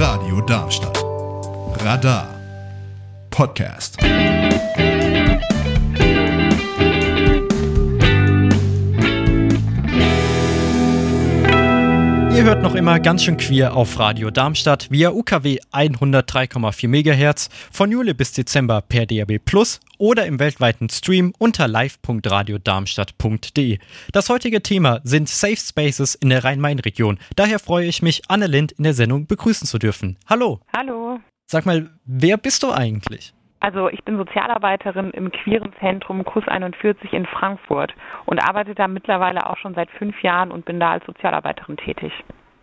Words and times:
Radio 0.00 0.40
Darmstadt. 0.40 1.04
Radar 1.84 2.26
Podcast. 3.28 3.98
Ihr 12.40 12.46
hört 12.46 12.62
noch 12.62 12.74
immer 12.74 12.98
ganz 12.98 13.24
schön 13.24 13.36
queer 13.36 13.76
auf 13.76 13.98
Radio 13.98 14.30
Darmstadt 14.30 14.90
via 14.90 15.10
UKW 15.10 15.58
103,4 15.72 16.88
MHz 16.88 17.50
von 17.70 17.92
Juli 17.92 18.14
bis 18.14 18.32
Dezember 18.32 18.80
per 18.80 19.04
DAB 19.04 19.38
Plus 19.44 19.78
oder 19.98 20.24
im 20.24 20.38
weltweiten 20.38 20.88
Stream 20.88 21.34
unter 21.36 21.68
live.radiodarmstadt.de. 21.68 23.78
Das 24.12 24.30
heutige 24.30 24.62
Thema 24.62 25.02
sind 25.04 25.28
Safe 25.28 25.58
Spaces 25.58 26.14
in 26.14 26.30
der 26.30 26.42
Rhein-Main-Region. 26.42 27.18
Daher 27.36 27.58
freue 27.58 27.84
ich 27.84 28.00
mich, 28.00 28.22
Anne 28.28 28.46
Lind 28.46 28.72
in 28.72 28.84
der 28.84 28.94
Sendung 28.94 29.26
begrüßen 29.26 29.66
zu 29.66 29.78
dürfen. 29.78 30.16
Hallo. 30.26 30.60
Hallo. 30.74 31.20
Sag 31.46 31.66
mal, 31.66 31.90
wer 32.06 32.38
bist 32.38 32.62
du 32.62 32.70
eigentlich? 32.70 33.34
Also 33.60 33.90
ich 33.90 34.02
bin 34.04 34.16
Sozialarbeiterin 34.16 35.10
im 35.10 35.30
queeren 35.30 35.72
Zentrum 35.80 36.24
KUS 36.24 36.48
41 36.48 37.12
in 37.12 37.26
Frankfurt 37.26 37.94
und 38.24 38.38
arbeite 38.38 38.74
da 38.74 38.88
mittlerweile 38.88 39.48
auch 39.48 39.58
schon 39.58 39.74
seit 39.74 39.90
fünf 39.90 40.22
Jahren 40.22 40.50
und 40.50 40.64
bin 40.64 40.80
da 40.80 40.92
als 40.92 41.04
Sozialarbeiterin 41.04 41.76
tätig. 41.76 42.12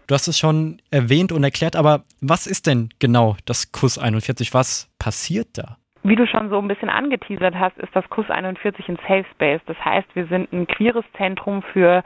Du 0.07 0.15
hast 0.15 0.27
es 0.27 0.39
schon 0.39 0.81
erwähnt 0.89 1.31
und 1.31 1.43
erklärt, 1.43 1.75
aber 1.75 2.03
was 2.21 2.47
ist 2.47 2.65
denn 2.65 2.89
genau 2.99 3.35
das 3.45 3.71
KUS 3.71 3.97
41? 3.97 4.53
Was 4.53 4.89
passiert 4.97 5.49
da? 5.57 5.77
Wie 6.03 6.15
du 6.15 6.25
schon 6.25 6.49
so 6.49 6.57
ein 6.57 6.69
bisschen 6.69 6.89
angeteasert 6.89 7.55
hast, 7.55 7.77
ist 7.77 7.93
das 7.93 8.09
KUS 8.09 8.29
41 8.29 8.87
ein 8.87 8.97
Safe 9.07 9.25
Space. 9.33 9.59
Das 9.65 9.77
heißt, 9.83 10.07
wir 10.13 10.25
sind 10.27 10.51
ein 10.53 10.65
queeres 10.65 11.03
Zentrum 11.17 11.61
für 11.73 12.01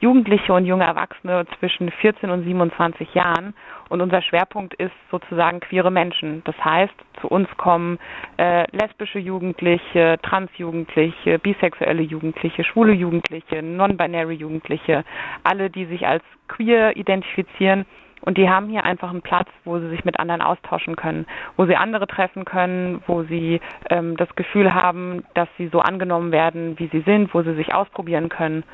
Jugendliche 0.00 0.52
und 0.52 0.66
junge 0.66 0.84
Erwachsene 0.84 1.46
zwischen 1.60 1.90
14 1.90 2.30
und 2.30 2.42
27 2.42 3.14
Jahren. 3.14 3.54
Und 3.94 4.00
unser 4.00 4.22
Schwerpunkt 4.22 4.74
ist 4.74 4.90
sozusagen 5.08 5.60
queere 5.60 5.92
Menschen. 5.92 6.42
Das 6.46 6.56
heißt, 6.64 6.92
zu 7.20 7.28
uns 7.28 7.48
kommen 7.56 8.00
äh, 8.38 8.64
lesbische 8.76 9.20
Jugendliche, 9.20 10.18
transjugendliche, 10.20 11.38
bisexuelle 11.38 12.02
Jugendliche, 12.02 12.64
schwule 12.64 12.92
Jugendliche, 12.92 13.62
non-binary 13.62 14.34
Jugendliche, 14.34 15.04
alle, 15.44 15.70
die 15.70 15.84
sich 15.84 16.08
als 16.08 16.24
queer 16.48 16.96
identifizieren 16.96 17.86
und 18.22 18.36
die 18.36 18.50
haben 18.50 18.68
hier 18.68 18.84
einfach 18.84 19.10
einen 19.10 19.22
Platz, 19.22 19.48
wo 19.64 19.78
sie 19.78 19.90
sich 19.90 20.04
mit 20.04 20.18
anderen 20.18 20.42
austauschen 20.42 20.96
können, 20.96 21.24
wo 21.56 21.64
sie 21.64 21.76
andere 21.76 22.08
treffen 22.08 22.44
können, 22.44 23.00
wo 23.06 23.22
sie 23.22 23.60
ähm, 23.90 24.16
das 24.16 24.34
Gefühl 24.34 24.74
haben, 24.74 25.22
dass 25.34 25.48
sie 25.56 25.68
so 25.68 25.78
angenommen 25.78 26.32
werden, 26.32 26.76
wie 26.80 26.88
sie 26.88 27.02
sind, 27.02 27.32
wo 27.32 27.42
sie 27.42 27.54
sich 27.54 27.72
ausprobieren 27.72 28.28
können. 28.28 28.64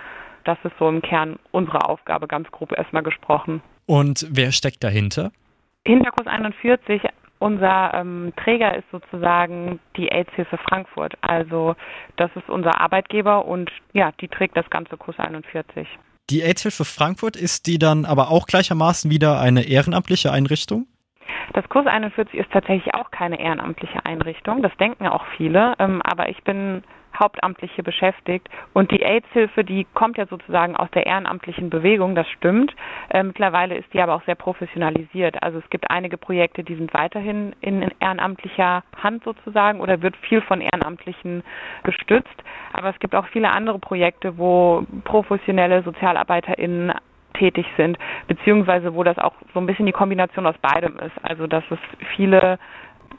Das 0.45 0.57
ist 0.65 0.79
so 0.79 0.89
im 0.89 1.03
Kern 1.03 1.39
unsere 1.51 1.87
Aufgabe, 1.87 2.27
ganz 2.27 2.51
grob 2.51 2.73
erstmal 2.73 3.03
gesprochen. 3.03 3.61
Und 3.91 4.25
wer 4.31 4.53
steckt 4.53 4.85
dahinter? 4.85 5.33
Hinterkurs 5.85 6.29
41 6.29 7.03
unser 7.41 7.93
ähm, 7.93 8.33
Träger 8.37 8.77
ist 8.77 8.85
sozusagen 8.93 9.81
die 9.97 10.13
AIDS-Hilfe 10.13 10.59
Frankfurt. 10.59 11.15
Also 11.23 11.75
das 12.15 12.31
ist 12.37 12.49
unser 12.49 12.81
Arbeitgeber 12.81 13.47
und 13.47 13.69
ja, 13.93 14.13
die 14.21 14.29
trägt 14.29 14.57
das 14.57 14.71
ganze 14.71 14.97
Kurs 14.97 15.19
41. 15.19 15.89
Die 16.31 16.43
AIDS-Hilfe 16.43 16.85
Frankfurt, 16.85 17.35
ist 17.35 17.67
die 17.67 17.81
dann 17.81 18.05
aber 18.05 18.31
auch 18.31 18.47
gleichermaßen 18.47 19.11
wieder 19.11 19.41
eine 19.41 19.65
ehrenamtliche 19.65 20.31
Einrichtung? 20.31 20.87
Das 21.55 21.69
Kurs 21.69 21.89
41 21.89 22.39
ist 22.39 22.53
tatsächlich 22.53 22.95
auch 22.95 23.11
keine 23.11 23.41
ehrenamtliche 23.41 24.07
Einrichtung. 24.07 24.63
Das 24.63 24.77
denken 24.79 25.09
auch 25.09 25.25
viele. 25.37 25.75
Ähm, 25.81 26.01
aber 26.03 26.29
ich 26.29 26.45
bin 26.45 26.85
Hauptamtliche 27.21 27.83
beschäftigt. 27.83 28.49
Und 28.73 28.91
die 28.91 29.05
AIDS-Hilfe, 29.05 29.63
die 29.63 29.87
kommt 29.95 30.19
ja 30.19 30.27
sozusagen 30.27 30.75
aus 30.77 30.91
der 30.93 31.07
ehrenamtlichen 31.07 31.71
Bewegung, 31.71 32.15
das 32.15 32.29
stimmt. 32.31 32.75
Äh, 33.11 33.23
mittlerweile 33.23 33.77
ist 33.77 33.93
die 33.93 34.01
aber 34.01 34.15
auch 34.15 34.25
sehr 34.25 34.35
professionalisiert. 34.35 35.43
Also 35.43 35.59
es 35.59 35.71
gibt 35.71 35.91
einige 35.91 36.17
Projekte, 36.17 36.65
die 36.65 36.75
sind 36.75 36.93
weiterhin 36.95 37.55
in 37.61 37.91
ehrenamtlicher 38.01 38.83
Hand 39.03 39.23
sozusagen 39.25 39.81
oder 39.81 40.03
wird 40.03 40.17
viel 40.17 40.41
von 40.41 40.61
Ehrenamtlichen 40.61 41.43
gestützt. 41.85 42.43
Aber 42.73 42.91
es 42.91 42.99
gibt 42.99 43.15
auch 43.15 43.27
viele 43.29 43.51
andere 43.51 43.79
Projekte, 43.79 44.39
wo 44.39 44.87
professionelle 45.05 45.83
SozialarbeiterInnen 45.83 46.93
tätig 47.35 47.67
sind, 47.77 47.99
beziehungsweise 48.27 48.95
wo 48.95 49.03
das 49.03 49.19
auch 49.19 49.35
so 49.55 49.61
ein 49.61 49.67
bisschen 49.67 49.87
die 49.87 49.93
Kombination 49.93 50.47
aus 50.47 50.57
beidem 50.59 50.99
ist. 50.99 51.13
Also 51.23 51.47
dass 51.47 51.65
es 51.71 51.79
viele 52.17 52.59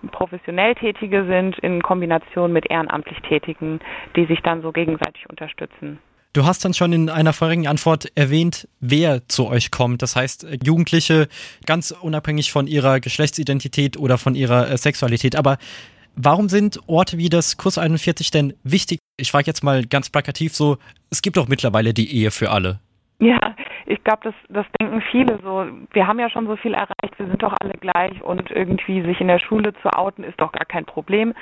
professionell 0.09 0.75
Tätige 0.75 1.25
sind 1.25 1.57
in 1.59 1.81
Kombination 1.81 2.53
mit 2.53 2.69
ehrenamtlich 2.69 3.19
Tätigen, 3.21 3.79
die 4.15 4.25
sich 4.25 4.41
dann 4.41 4.61
so 4.61 4.71
gegenseitig 4.71 5.29
unterstützen. 5.29 5.99
Du 6.33 6.45
hast 6.45 6.63
dann 6.63 6.73
schon 6.73 6.93
in 6.93 7.09
einer 7.09 7.33
vorigen 7.33 7.67
Antwort 7.67 8.09
erwähnt, 8.15 8.67
wer 8.79 9.27
zu 9.27 9.47
euch 9.47 9.69
kommt. 9.69 10.01
Das 10.01 10.15
heißt, 10.15 10.47
Jugendliche, 10.63 11.27
ganz 11.65 11.91
unabhängig 11.91 12.53
von 12.53 12.67
ihrer 12.67 13.01
Geschlechtsidentität 13.01 13.97
oder 13.97 14.17
von 14.17 14.35
ihrer 14.35 14.71
äh, 14.71 14.77
Sexualität. 14.77 15.35
Aber 15.35 15.57
warum 16.15 16.47
sind 16.47 16.79
Orte 16.87 17.17
wie 17.17 17.27
das 17.27 17.57
Kurs 17.57 17.77
41 17.77 18.31
denn 18.31 18.53
wichtig? 18.63 18.99
Ich 19.17 19.31
frage 19.31 19.47
jetzt 19.47 19.61
mal 19.61 19.85
ganz 19.85 20.09
plakativ 20.09 20.55
so, 20.55 20.77
es 21.09 21.21
gibt 21.21 21.35
doch 21.35 21.49
mittlerweile 21.49 21.93
die 21.93 22.15
Ehe 22.15 22.31
für 22.31 22.49
alle. 22.49 22.79
Ja, 23.19 23.50
ich 23.85 24.03
glaube, 24.03 24.21
das, 24.23 24.33
das 24.49 24.65
denken 24.79 25.01
viele 25.11 25.39
so. 25.43 25.65
Wir 25.91 26.07
haben 26.07 26.19
ja 26.19 26.29
schon 26.29 26.47
so 26.47 26.55
viel 26.55 26.73
erreicht, 26.73 27.17
wir 27.17 27.27
sind 27.27 27.41
doch 27.41 27.53
alle 27.61 27.73
gleich 27.73 28.21
und 28.21 28.51
irgendwie 28.51 29.01
sich 29.01 29.19
in 29.21 29.27
der 29.27 29.39
Schule 29.39 29.73
zu 29.81 29.89
outen 29.89 30.23
ist 30.23 30.39
doch 30.39 30.51
gar 30.51 30.65
kein 30.65 30.85
Problem. 30.85 31.33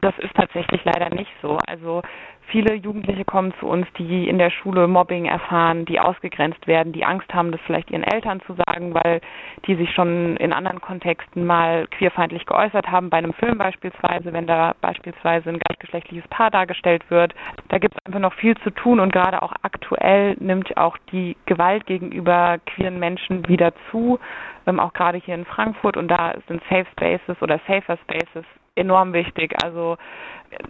Das 0.00 0.16
ist 0.18 0.34
tatsächlich 0.34 0.84
leider 0.84 1.14
nicht 1.14 1.30
so. 1.42 1.58
Also 1.66 2.02
Viele 2.48 2.74
Jugendliche 2.74 3.24
kommen 3.24 3.54
zu 3.60 3.66
uns, 3.66 3.86
die 3.98 4.28
in 4.28 4.38
der 4.38 4.50
Schule 4.50 4.86
Mobbing 4.86 5.24
erfahren, 5.24 5.84
die 5.84 6.00
ausgegrenzt 6.00 6.66
werden, 6.66 6.92
die 6.92 7.04
Angst 7.04 7.32
haben, 7.32 7.50
das 7.50 7.60
vielleicht 7.66 7.90
ihren 7.90 8.02
Eltern 8.02 8.40
zu 8.46 8.54
sagen, 8.66 8.94
weil 8.94 9.20
die 9.66 9.74
sich 9.76 9.90
schon 9.94 10.36
in 10.36 10.52
anderen 10.52 10.80
Kontexten 10.80 11.46
mal 11.46 11.86
queerfeindlich 11.88 12.44
geäußert 12.44 12.88
haben, 12.88 13.10
bei 13.10 13.18
einem 13.18 13.32
Film 13.32 13.58
beispielsweise, 13.58 14.32
wenn 14.32 14.46
da 14.46 14.74
beispielsweise 14.80 15.50
ein 15.50 15.58
gleichgeschlechtliches 15.58 16.28
Paar 16.28 16.50
dargestellt 16.50 17.08
wird. 17.10 17.34
Da 17.68 17.78
gibt 17.78 17.94
es 17.94 18.06
einfach 18.06 18.20
noch 18.20 18.34
viel 18.34 18.56
zu 18.58 18.70
tun 18.70 19.00
und 19.00 19.12
gerade 19.12 19.42
auch 19.42 19.52
aktuell 19.62 20.36
nimmt 20.38 20.76
auch 20.76 20.98
die 21.10 21.36
Gewalt 21.46 21.86
gegenüber 21.86 22.58
queeren 22.66 22.98
Menschen 22.98 23.48
wieder 23.48 23.72
zu, 23.90 24.18
ähm, 24.66 24.80
auch 24.80 24.92
gerade 24.92 25.18
hier 25.18 25.34
in 25.34 25.44
Frankfurt 25.44 25.96
und 25.96 26.08
da 26.08 26.34
sind 26.48 26.62
Safe 26.68 26.86
Spaces 26.92 27.40
oder 27.40 27.60
Safer 27.66 27.96
Spaces 27.98 28.44
enorm 28.74 29.12
wichtig. 29.12 29.54
Also 29.62 29.96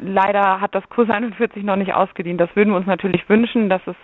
leider 0.00 0.60
hat 0.60 0.74
das 0.74 0.88
Kurs 0.88 1.10
41 1.10 1.62
noch 1.64 1.76
nicht 1.76 1.94
ausgedient. 1.94 2.40
Das 2.40 2.54
würden 2.54 2.70
wir 2.70 2.76
uns 2.76 2.86
natürlich 2.86 3.28
wünschen, 3.28 3.68
dass 3.68 3.82
es 3.86 3.96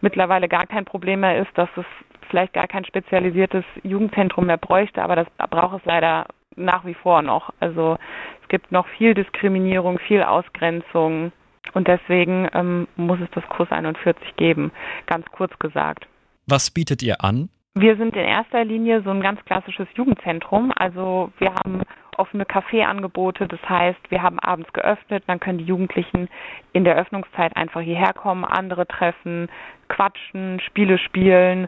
mittlerweile 0.00 0.48
gar 0.48 0.66
kein 0.66 0.84
Problem 0.84 1.20
mehr 1.20 1.38
ist, 1.38 1.50
dass 1.54 1.68
es 1.76 1.84
vielleicht 2.28 2.52
gar 2.52 2.68
kein 2.68 2.84
spezialisiertes 2.84 3.64
Jugendzentrum 3.82 4.46
mehr 4.46 4.56
bräuchte, 4.56 5.02
aber 5.02 5.16
das 5.16 5.26
braucht 5.50 5.80
es 5.80 5.84
leider 5.84 6.26
nach 6.56 6.84
wie 6.84 6.94
vor 6.94 7.22
noch. 7.22 7.52
Also 7.60 7.98
es 8.42 8.48
gibt 8.48 8.72
noch 8.72 8.86
viel 8.86 9.14
Diskriminierung, 9.14 9.98
viel 9.98 10.22
Ausgrenzung 10.22 11.32
und 11.74 11.88
deswegen 11.88 12.48
ähm, 12.54 12.86
muss 12.96 13.20
es 13.20 13.30
das 13.32 13.44
Kurs 13.48 13.70
41 13.70 14.36
geben, 14.36 14.70
ganz 15.06 15.26
kurz 15.32 15.56
gesagt. 15.58 16.06
Was 16.46 16.70
bietet 16.70 17.02
ihr 17.02 17.22
an? 17.22 17.48
Wir 17.74 17.96
sind 17.96 18.16
in 18.16 18.24
erster 18.24 18.64
Linie 18.64 19.02
so 19.02 19.10
ein 19.10 19.20
ganz 19.20 19.44
klassisches 19.44 19.86
Jugendzentrum. 19.94 20.72
Also 20.74 21.30
wir 21.38 21.54
haben 21.54 21.82
offene 22.20 22.44
Kaffeeangebote. 22.44 23.48
Das 23.48 23.60
heißt, 23.68 24.10
wir 24.10 24.22
haben 24.22 24.38
abends 24.38 24.72
geöffnet, 24.72 25.24
dann 25.26 25.40
können 25.40 25.58
die 25.58 25.64
Jugendlichen 25.64 26.28
in 26.72 26.84
der 26.84 26.96
Öffnungszeit 26.96 27.56
einfach 27.56 27.80
hierher 27.80 28.12
kommen, 28.12 28.44
andere 28.44 28.86
treffen, 28.86 29.48
quatschen, 29.88 30.60
Spiele 30.60 30.98
spielen, 30.98 31.66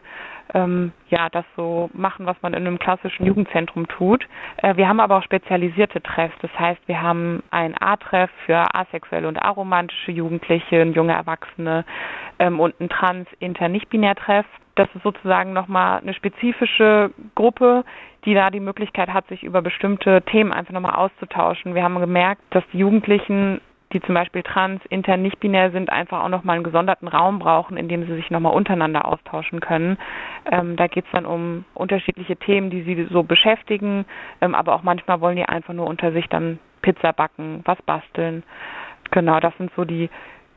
ähm, 0.53 0.91
ja, 1.09 1.29
das 1.29 1.45
so 1.55 1.89
machen, 1.93 2.25
was 2.25 2.37
man 2.41 2.53
in 2.53 2.67
einem 2.67 2.79
klassischen 2.79 3.25
Jugendzentrum 3.25 3.87
tut. 3.87 4.27
Äh, 4.57 4.75
wir 4.77 4.87
haben 4.87 4.99
aber 4.99 5.17
auch 5.17 5.23
spezialisierte 5.23 6.01
Treffs. 6.01 6.35
Das 6.41 6.51
heißt, 6.57 6.81
wir 6.87 7.01
haben 7.01 7.43
ein 7.51 7.75
A-Treff 7.79 8.29
für 8.45 8.63
asexuelle 8.75 9.27
und 9.27 9.37
aromantische 9.37 10.11
Jugendliche, 10.11 10.83
junge 10.83 11.13
Erwachsene 11.13 11.85
ähm, 12.39 12.59
und 12.59 12.79
ein 12.79 12.89
trans 12.89 13.27
Das 14.75 14.87
ist 14.95 15.03
sozusagen 15.03 15.53
nochmal 15.53 15.99
eine 15.99 16.13
spezifische 16.13 17.11
Gruppe, 17.35 17.83
die 18.25 18.33
da 18.33 18.49
die 18.49 18.59
Möglichkeit 18.59 19.13
hat, 19.13 19.27
sich 19.27 19.43
über 19.43 19.61
bestimmte 19.61 20.21
Themen 20.23 20.51
einfach 20.51 20.73
nochmal 20.73 20.95
auszutauschen. 20.95 21.75
Wir 21.75 21.83
haben 21.83 21.99
gemerkt, 21.99 22.41
dass 22.49 22.63
die 22.73 22.79
Jugendlichen, 22.79 23.61
die 23.91 24.01
zum 24.01 24.15
Beispiel 24.15 24.41
trans, 24.41 24.81
intern, 24.89 25.21
nicht 25.21 25.39
binär 25.39 25.69
sind, 25.71 25.91
einfach 25.91 26.23
auch 26.23 26.29
nochmal 26.29 26.55
einen 26.55 26.63
gesonderten 26.63 27.07
Raum 27.07 27.37
brauchen, 27.37 27.77
in 27.77 27.87
dem 27.87 28.07
sie 28.07 28.15
sich 28.15 28.31
nochmal 28.31 28.53
untereinander 28.53 29.05
austauschen 29.05 29.59
können. 29.59 29.97
Ähm, 30.51 30.75
da 30.75 30.87
geht 30.87 31.05
es 31.05 31.11
dann 31.11 31.27
um 31.27 31.65
unterschiedliche 31.75 32.35
Themen, 32.35 32.71
die 32.71 32.81
sie 32.81 33.07
so 33.11 33.21
beschäftigen, 33.21 34.05
ähm, 34.41 34.55
aber 34.55 34.73
auch 34.73 34.83
manchmal 34.83 35.21
wollen 35.21 35.35
die 35.35 35.45
einfach 35.45 35.73
nur 35.73 35.85
unter 35.85 36.11
sich 36.11 36.27
dann 36.29 36.57
Pizza 36.81 37.13
backen, 37.13 37.61
was 37.65 37.79
basteln. 37.83 38.43
Genau, 39.11 39.39
das 39.39 39.55
sind 39.57 39.71
so 39.75 39.85
die 39.85 40.09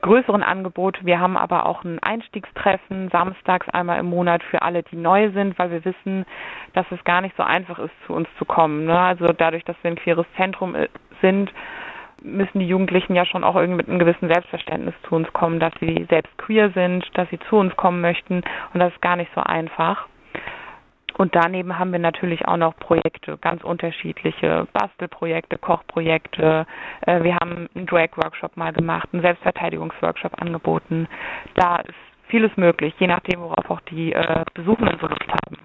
größeren 0.07 0.43
Angebot. 0.43 1.05
Wir 1.05 1.21
haben 1.21 1.37
aber 1.37 1.67
auch 1.67 1.85
ein 1.85 1.99
Einstiegstreffen 2.03 3.11
samstags 3.11 3.69
einmal 3.69 3.99
im 3.99 4.07
Monat 4.07 4.43
für 4.45 4.63
alle, 4.63 4.83
die 4.85 4.97
neu 4.97 5.31
sind, 5.33 5.59
weil 5.59 5.71
wir 5.71 5.85
wissen, 5.85 6.25
dass 6.73 6.87
es 6.91 7.03
gar 7.05 7.21
nicht 7.21 7.37
so 7.37 7.43
einfach 7.43 7.79
ist, 7.79 7.93
zu 8.07 8.15
uns 8.15 8.29
zu 8.39 8.45
kommen. 8.45 8.87
Ne? 8.87 8.99
Also 8.99 9.33
dadurch, 9.33 9.65
dass 9.65 9.77
wir 9.83 9.91
ein 9.91 9.97
queeres 9.97 10.27
Zentrum 10.37 10.75
äh, 10.75 10.89
sind, 11.21 11.53
müssen 12.23 12.61
die 12.61 12.69
Jugendlichen 12.69 13.15
ja 13.15 13.27
schon 13.27 13.45
auch 13.45 13.57
irgendwie 13.57 13.79
mit 13.79 13.89
einem 13.89 13.99
gewissen 13.99 14.29
Selbstverständnis 14.29 14.95
zu 15.09 15.15
uns 15.15 15.33
kommen, 15.33 15.61
dass 15.61 15.73
sie 15.81 16.07
selbst 16.09 16.37
queer 16.39 16.71
sind, 16.71 17.05
dass 17.15 17.29
sie 17.31 17.39
zu 17.51 17.57
uns 17.57 17.77
kommen 17.77 18.01
möchten 18.01 18.43
und 18.73 18.81
das 18.81 18.93
ist 18.93 19.03
gar 19.03 19.17
nicht 19.17 19.31
so 19.35 19.41
einfach. 19.43 20.07
Und 21.19 21.35
daneben 21.35 21.79
haben 21.79 21.93
wir 21.93 21.99
natürlich 21.99 22.47
auch 22.47 22.59
noch 22.59 22.77
Projekte, 22.77 23.39
ganz 23.39 23.65
unterschiedliche 23.65 24.67
Bastelprojekte, 24.73 25.57
Kochprojekte. 25.57 26.67
Äh, 27.07 27.23
wir 27.23 27.37
haben 27.37 27.69
einen 27.75 27.87
Drag-Workshop 27.87 28.57
mal 28.57 28.73
gemacht, 28.73 29.09
einen 29.13 29.23
Selbstverteidigungsworkshop 29.23 30.41
angeboten. 30.41 31.09
Da 31.55 31.77
ist 31.77 31.95
vieles 32.29 32.55
möglich, 32.57 32.95
je 32.99 33.07
nachdem, 33.07 33.41
worauf 33.41 33.71
auch 33.71 33.81
die 33.83 34.13
äh, 34.13 34.45
Besuchenden 34.55 34.99
so 35.01 35.07
Lust 35.07 35.29
haben. 35.29 35.57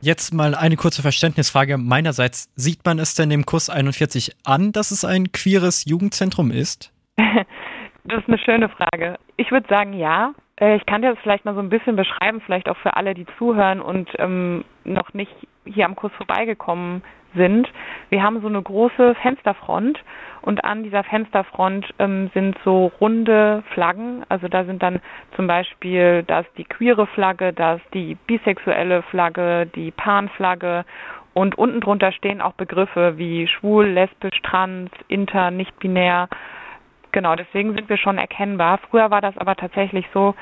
Jetzt 0.00 0.32
mal 0.32 0.54
eine 0.54 0.76
kurze 0.76 1.02
Verständnisfrage 1.02 1.76
meinerseits. 1.76 2.50
Sieht 2.54 2.86
man 2.86 2.98
es 2.98 3.14
denn 3.14 3.28
dem 3.28 3.44
Kurs 3.44 3.68
41 3.68 4.36
an, 4.44 4.72
dass 4.72 4.92
es 4.92 5.04
ein 5.04 5.32
queeres 5.32 5.84
Jugendzentrum 5.84 6.50
ist? 6.50 6.92
das 7.16 8.20
ist 8.20 8.28
eine 8.28 8.38
schöne 8.38 8.68
Frage. 8.70 9.18
Ich 9.36 9.50
würde 9.50 9.68
sagen, 9.68 9.92
ja. 9.92 10.32
Äh, 10.60 10.76
ich 10.76 10.86
kann 10.86 11.02
dir 11.02 11.10
das 11.10 11.18
vielleicht 11.22 11.44
mal 11.44 11.54
so 11.54 11.60
ein 11.60 11.70
bisschen 11.70 11.96
beschreiben, 11.96 12.40
vielleicht 12.40 12.68
auch 12.68 12.76
für 12.76 12.96
alle, 12.96 13.14
die 13.14 13.26
zuhören 13.38 13.80
und 13.80 14.08
ähm, 14.18 14.64
noch 14.84 15.12
nicht 15.14 15.34
hier 15.64 15.86
am 15.86 15.96
Kurs 15.96 16.12
vorbeigekommen 16.14 17.02
sind. 17.34 17.68
Wir 18.08 18.22
haben 18.22 18.40
so 18.40 18.48
eine 18.48 18.60
große 18.60 19.14
Fensterfront 19.16 19.98
und 20.42 20.64
an 20.64 20.82
dieser 20.82 21.04
Fensterfront 21.04 21.86
ähm, 21.98 22.30
sind 22.34 22.56
so 22.64 22.90
runde 23.00 23.62
Flaggen. 23.72 24.24
Also 24.28 24.48
da 24.48 24.64
sind 24.64 24.82
dann 24.82 25.00
zum 25.36 25.46
Beispiel, 25.46 26.24
da 26.26 26.40
ist 26.40 26.50
die 26.56 26.64
queere 26.64 27.06
Flagge, 27.06 27.52
da 27.52 27.74
ist 27.74 27.94
die 27.94 28.16
bisexuelle 28.26 29.02
Flagge, 29.02 29.66
die 29.74 29.90
Pan-Flagge 29.92 30.84
und 31.34 31.56
unten 31.56 31.80
drunter 31.80 32.10
stehen 32.12 32.40
auch 32.40 32.54
Begriffe 32.54 33.16
wie 33.16 33.46
schwul, 33.46 33.86
lesbisch, 33.86 34.40
trans, 34.42 34.90
inter, 35.06 35.50
nicht 35.50 35.78
binär. 35.78 36.28
Genau, 37.12 37.34
deswegen 37.34 37.74
sind 37.74 37.88
wir 37.88 37.96
schon 37.96 38.18
erkennbar. 38.18 38.78
Früher 38.90 39.10
war 39.10 39.20
das 39.20 39.36
aber 39.38 39.56
tatsächlich 39.56 40.06
so, 40.14 40.34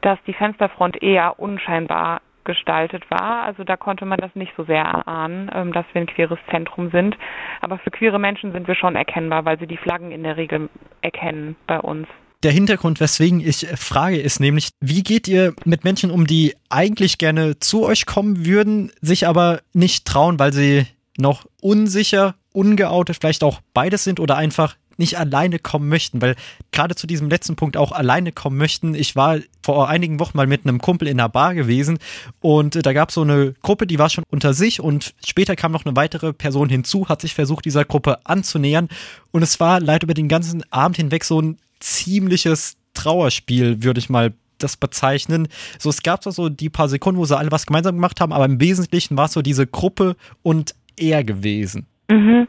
dass 0.00 0.18
die 0.26 0.32
Fensterfront 0.32 1.02
eher 1.02 1.38
unscheinbar 1.38 2.20
gestaltet 2.44 3.08
war. 3.10 3.42
Also 3.44 3.64
da 3.64 3.76
konnte 3.76 4.04
man 4.04 4.18
das 4.18 4.34
nicht 4.34 4.52
so 4.56 4.64
sehr 4.64 4.82
erahnen, 4.82 5.50
ähm, 5.54 5.72
dass 5.72 5.86
wir 5.92 6.00
ein 6.00 6.06
queeres 6.06 6.38
Zentrum 6.50 6.90
sind. 6.90 7.16
Aber 7.60 7.78
für 7.78 7.90
queere 7.90 8.18
Menschen 8.18 8.52
sind 8.52 8.66
wir 8.66 8.74
schon 8.74 8.96
erkennbar, 8.96 9.44
weil 9.44 9.58
sie 9.58 9.66
die 9.66 9.76
Flaggen 9.76 10.10
in 10.10 10.22
der 10.22 10.36
Regel 10.36 10.68
erkennen 11.02 11.56
bei 11.66 11.78
uns. 11.78 12.08
Der 12.42 12.50
Hintergrund, 12.50 12.98
weswegen 12.98 13.40
ich 13.40 13.68
frage, 13.76 14.18
ist 14.18 14.40
nämlich, 14.40 14.70
wie 14.80 15.04
geht 15.04 15.28
ihr 15.28 15.54
mit 15.64 15.84
Menschen 15.84 16.10
um, 16.10 16.26
die 16.26 16.54
eigentlich 16.68 17.18
gerne 17.18 17.60
zu 17.60 17.84
euch 17.84 18.04
kommen 18.04 18.44
würden, 18.44 18.90
sich 19.00 19.28
aber 19.28 19.60
nicht 19.72 20.06
trauen, 20.06 20.40
weil 20.40 20.52
sie 20.52 20.86
noch 21.16 21.46
unsicher, 21.60 22.34
ungeoutet, 22.52 23.18
vielleicht 23.20 23.44
auch 23.44 23.60
beides 23.74 24.02
sind 24.02 24.18
oder 24.18 24.36
einfach 24.36 24.74
nicht 24.98 25.18
alleine 25.18 25.58
kommen 25.58 25.88
möchten, 25.88 26.20
weil 26.22 26.36
gerade 26.70 26.94
zu 26.94 27.06
diesem 27.06 27.28
letzten 27.28 27.56
Punkt 27.56 27.76
auch 27.76 27.92
alleine 27.92 28.32
kommen 28.32 28.56
möchten. 28.56 28.94
Ich 28.94 29.16
war 29.16 29.38
vor 29.62 29.88
einigen 29.88 30.18
Wochen 30.20 30.36
mal 30.36 30.46
mit 30.46 30.66
einem 30.66 30.80
Kumpel 30.80 31.08
in 31.08 31.20
einer 31.20 31.28
Bar 31.28 31.54
gewesen 31.54 31.98
und 32.40 32.76
äh, 32.76 32.82
da 32.82 32.92
gab 32.92 33.08
es 33.08 33.14
so 33.14 33.22
eine 33.22 33.54
Gruppe, 33.62 33.86
die 33.86 33.98
war 33.98 34.10
schon 34.10 34.24
unter 34.30 34.54
sich 34.54 34.80
und 34.80 35.14
später 35.24 35.56
kam 35.56 35.72
noch 35.72 35.84
eine 35.84 35.96
weitere 35.96 36.32
Person 36.32 36.68
hinzu, 36.68 37.08
hat 37.08 37.20
sich 37.20 37.34
versucht, 37.34 37.64
dieser 37.64 37.84
Gruppe 37.84 38.24
anzunähern 38.24 38.88
und 39.30 39.42
es 39.42 39.60
war 39.60 39.80
leider 39.80 40.04
über 40.04 40.14
den 40.14 40.28
ganzen 40.28 40.62
Abend 40.70 40.96
hinweg 40.96 41.24
so 41.24 41.40
ein 41.40 41.58
ziemliches 41.80 42.76
Trauerspiel, 42.94 43.82
würde 43.82 43.98
ich 43.98 44.08
mal 44.08 44.32
das 44.58 44.76
bezeichnen. 44.76 45.48
So, 45.78 45.90
es 45.90 46.02
gab 46.02 46.24
so 46.24 46.48
die 46.48 46.70
paar 46.70 46.88
Sekunden, 46.88 47.18
wo 47.18 47.24
sie 47.24 47.36
alle 47.36 47.50
was 47.50 47.66
gemeinsam 47.66 47.96
gemacht 47.96 48.20
haben, 48.20 48.32
aber 48.32 48.44
im 48.44 48.60
Wesentlichen 48.60 49.16
war 49.16 49.26
es 49.26 49.32
so 49.32 49.42
diese 49.42 49.66
Gruppe 49.66 50.16
und 50.42 50.74
er 50.96 51.24
gewesen. 51.24 51.86
Mhm. 52.10 52.46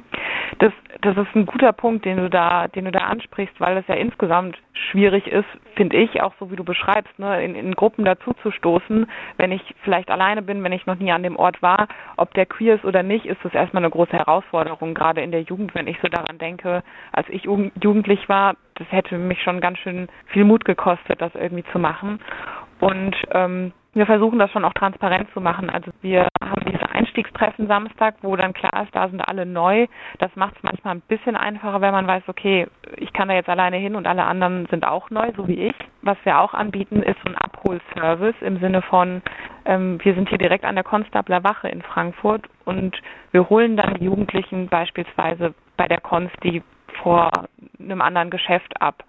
Das, 0.60 0.74
das 1.04 1.18
ist 1.18 1.36
ein 1.36 1.46
guter 1.46 1.74
Punkt, 1.74 2.06
den 2.06 2.18
du 2.18 2.30
da, 2.30 2.70
den 2.70 2.86
du 2.86 2.92
da 2.92 3.00
ansprichst, 3.00 3.60
weil 3.60 3.76
es 3.76 3.88
ja 3.88 3.96
insgesamt 3.96 4.58
schwierig 4.74 5.28
ist, 5.28 5.48
finde 5.76 5.98
ich, 5.98 6.22
auch 6.22 6.34
so 6.40 6.50
wie 6.50 6.56
du 6.56 6.64
beschreibst, 6.64 7.20
ne, 7.20 7.44
in, 7.44 7.56
in 7.56 7.76
Gruppen 7.76 8.06
dazu 8.06 8.34
zu 8.42 8.52
stoßen. 8.52 9.06
Wenn 9.38 9.52
ich 9.52 9.62
vielleicht 9.84 10.10
alleine 10.10 10.42
bin, 10.42 10.64
wenn 10.64 10.72
ich 10.72 10.86
noch 10.86 10.96
nie 10.96 11.12
an 11.12 11.24
dem 11.24 11.36
Ort 11.36 11.62
war, 11.62 11.88
ob 12.16 12.34
der 12.36 12.46
queer 12.46 12.76
ist 12.76 12.86
oder 12.86 13.04
nicht, 13.04 13.26
ist 13.26 13.44
das 13.44 13.54
erstmal 13.54 13.84
eine 13.84 13.92
große 13.92 14.14
Herausforderung, 14.14 14.94
gerade 14.94 15.22
in 15.22 15.32
der 15.32 15.42
Jugend, 15.42 15.76
wenn 15.76 15.88
ich 15.88 15.98
so 16.02 16.08
daran 16.08 16.38
denke, 16.38 16.84
als 17.12 17.28
ich 17.30 17.44
jugendlich 17.44 18.30
war, 18.30 18.56
das 18.76 18.90
hätte 18.90 19.18
mich 19.18 19.42
schon 19.44 19.60
ganz 19.60 19.80
schön 19.80 20.08
viel 20.28 20.46
Mut 20.46 20.64
gekostet, 20.64 21.22
das 21.22 21.36
irgendwie 21.36 21.66
zu 21.72 21.80
machen. 21.80 22.20
Und 22.80 23.16
ähm, 23.32 23.74
wir 23.94 24.06
versuchen 24.06 24.40
das 24.40 24.52
schon 24.52 24.66
auch 24.66 24.74
transparent 24.74 25.30
zu 25.34 25.42
machen. 25.42 25.70
Also 25.70 25.92
wir 26.02 26.28
haben 26.44 26.66
diese 26.66 26.90
Einstiegstreffen 26.90 27.68
Samstag, 27.68 28.16
wo 28.22 28.36
dann 28.36 28.54
klar 28.54 28.84
ist, 28.84 28.96
da 28.96 29.08
sind 29.08 29.22
alle 29.22 29.46
neu. 29.46 29.88
Das 30.20 30.36
macht 30.36 30.56
es 30.58 30.64
manchmal 30.64 30.96
ein 30.96 31.02
bisschen 31.02 31.36
einfacher, 31.36 31.82
wenn 31.82 31.92
man 31.92 32.08
weiß, 32.08 32.24
okay, 32.28 32.68
ich 32.98 33.14
kann 33.14 33.28
da 33.28 33.36
jetzt 33.36 33.50
alleine 33.50 33.78
hin 33.78 33.96
und 33.96 34.08
alle 34.08 34.24
anderen 34.24 34.66
sind 34.68 34.86
auch 34.86 35.10
neu, 35.10 35.32
so 35.36 35.48
wie 35.48 35.68
ich. 35.68 35.76
Was 36.02 36.18
wir 36.24 36.40
auch 36.40 36.54
anbieten, 36.54 37.04
ist 37.04 37.18
so 37.24 37.30
ein 37.30 37.38
Abholservice 37.38 38.36
im 38.42 38.60
Sinne 38.60 38.82
von, 38.82 39.22
ähm, 39.66 40.00
wir 40.04 40.16
sind 40.16 40.30
hier 40.30 40.40
direkt 40.40 40.66
an 40.66 40.76
der 40.76 40.84
Konstabler 40.84 41.44
Wache 41.44 41.70
in 41.70 41.82
Frankfurt 41.82 42.50
und 42.66 43.00
wir 43.32 43.50
holen 43.50 43.78
dann 43.78 43.96
die 43.96 44.06
Jugendlichen 44.06 44.68
beispielsweise 44.68 45.54
bei 45.78 45.88
der 45.88 46.02
Konsti 46.02 46.64
vor 47.02 47.32
einem 47.80 48.02
anderen 48.02 48.30
Geschäft 48.30 48.82
ab 48.82 49.04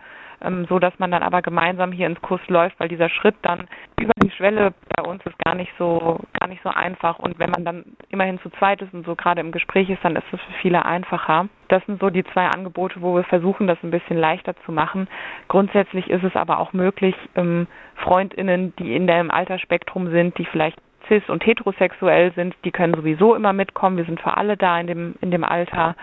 ähm, 0.45 0.67
so 0.69 0.79
dass 0.79 0.99
man 0.99 1.11
dann 1.11 1.23
aber 1.23 1.43
gemeinsam 1.43 1.93
hier 1.93 2.07
ins 2.07 2.21
Kurs 2.21 2.41
läuft, 2.49 2.79
weil 2.79 2.89
dieser 2.89 3.09
Schritt 3.09 3.37
dann 3.43 3.67
über 3.99 4.13
die 4.23 4.31
Schwelle 4.31 4.75
bei 4.97 5.03
uns 5.03 5.25
ist 5.27 5.39
gar 5.39 5.55
nicht 5.55 5.73
so 5.79 6.21
gar 6.39 6.49
nicht 6.49 6.63
so 6.63 6.69
einfach 6.69 7.19
und 7.19 7.39
wenn 7.39 7.51
man 7.51 7.65
dann 7.65 7.85
immerhin 8.11 8.39
zu 8.41 8.51
zweit 8.51 8.83
ist 8.83 8.93
und 8.93 9.07
so 9.07 9.15
gerade 9.15 9.41
im 9.41 9.53
Gespräch 9.53 9.89
ist, 9.91 10.05
dann 10.05 10.17
ist 10.17 10.25
es 10.33 10.41
für 10.41 10.53
viele 10.61 10.85
einfacher. 10.85 11.49
Das 11.69 11.85
sind 11.87 12.01
so 12.01 12.11
die 12.11 12.25
zwei 12.25 12.47
Angebote, 12.47 13.01
wo 13.01 13.15
wir 13.17 13.25
versuchen, 13.25 13.67
das 13.67 13.79
ein 13.83 13.91
bisschen 13.91 14.19
leichter 14.19 14.55
zu 14.65 14.73
machen. 14.73 15.09
Grundsätzlich 15.49 16.11
ist 16.11 16.23
es 16.23 16.37
aber 16.37 16.59
auch 16.59 16.73
möglich, 16.73 17.15
ähm, 17.35 17.67
Freundinnen, 17.97 18.75
die 18.79 18.95
in 18.95 19.07
dem 19.07 19.31
Altersspektrum 19.31 20.11
sind, 20.11 20.37
die 20.39 20.45
vielleicht 20.45 20.79
cis 21.09 21.23
und 21.29 21.45
heterosexuell 21.45 22.33
sind, 22.33 22.55
die 22.65 22.71
können 22.71 22.95
sowieso 22.95 23.35
immer 23.35 23.53
mitkommen. 23.53 23.97
Wir 23.97 24.05
sind 24.05 24.21
für 24.21 24.37
alle 24.37 24.57
da 24.57 24.79
in 24.79 24.87
dem 24.87 25.15
in 25.21 25.31
dem 25.31 25.45
Alter 25.45 25.97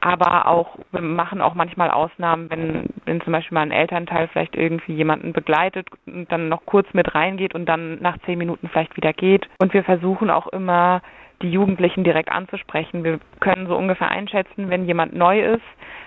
aber 0.00 0.46
auch, 0.46 0.78
wir 0.92 1.00
machen 1.00 1.40
auch 1.40 1.54
manchmal 1.54 1.90
Ausnahmen, 1.90 2.50
wenn, 2.50 2.86
wenn 3.04 3.20
zum 3.20 3.32
Beispiel 3.32 3.54
mal 3.54 3.62
ein 3.62 3.72
Elternteil 3.72 4.28
vielleicht 4.28 4.56
irgendwie 4.56 4.92
jemanden 4.94 5.32
begleitet 5.32 5.88
und 6.06 6.30
dann 6.30 6.48
noch 6.48 6.64
kurz 6.66 6.86
mit 6.92 7.14
reingeht 7.14 7.54
und 7.54 7.66
dann 7.66 8.00
nach 8.00 8.18
zehn 8.24 8.38
Minuten 8.38 8.68
vielleicht 8.68 8.96
wieder 8.96 9.12
geht. 9.12 9.48
Und 9.58 9.74
wir 9.74 9.84
versuchen 9.84 10.30
auch 10.30 10.46
immer, 10.48 11.02
die 11.42 11.50
Jugendlichen 11.50 12.04
direkt 12.04 12.30
anzusprechen. 12.30 13.04
Wir 13.04 13.20
können 13.40 13.66
so 13.66 13.76
ungefähr 13.76 14.10
einschätzen, 14.10 14.70
wenn 14.70 14.86
jemand 14.86 15.14
neu 15.14 15.40
ist, 15.40 15.62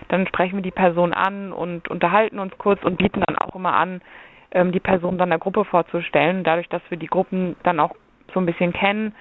dann 0.09 0.27
sprechen 0.27 0.57
wir 0.57 0.63
die 0.63 0.71
Person 0.71 1.13
an 1.13 1.53
und 1.53 1.87
unterhalten 1.87 2.39
uns 2.39 2.57
kurz 2.57 2.83
und 2.83 2.97
bieten 2.97 3.23
dann 3.25 3.37
auch 3.37 3.55
immer 3.55 3.73
an, 3.73 4.01
ähm, 4.51 4.71
die 4.71 4.79
Person 4.79 5.17
dann 5.17 5.29
der 5.29 5.39
Gruppe 5.39 5.63
vorzustellen. 5.63 6.43
Dadurch, 6.43 6.67
dass 6.67 6.81
wir 6.89 6.97
die 6.97 7.07
Gruppen 7.07 7.55
dann 7.63 7.79
auch 7.79 7.95
so 8.33 8.39
ein 8.39 8.45
bisschen 8.45 8.73
kennen, 8.73 9.13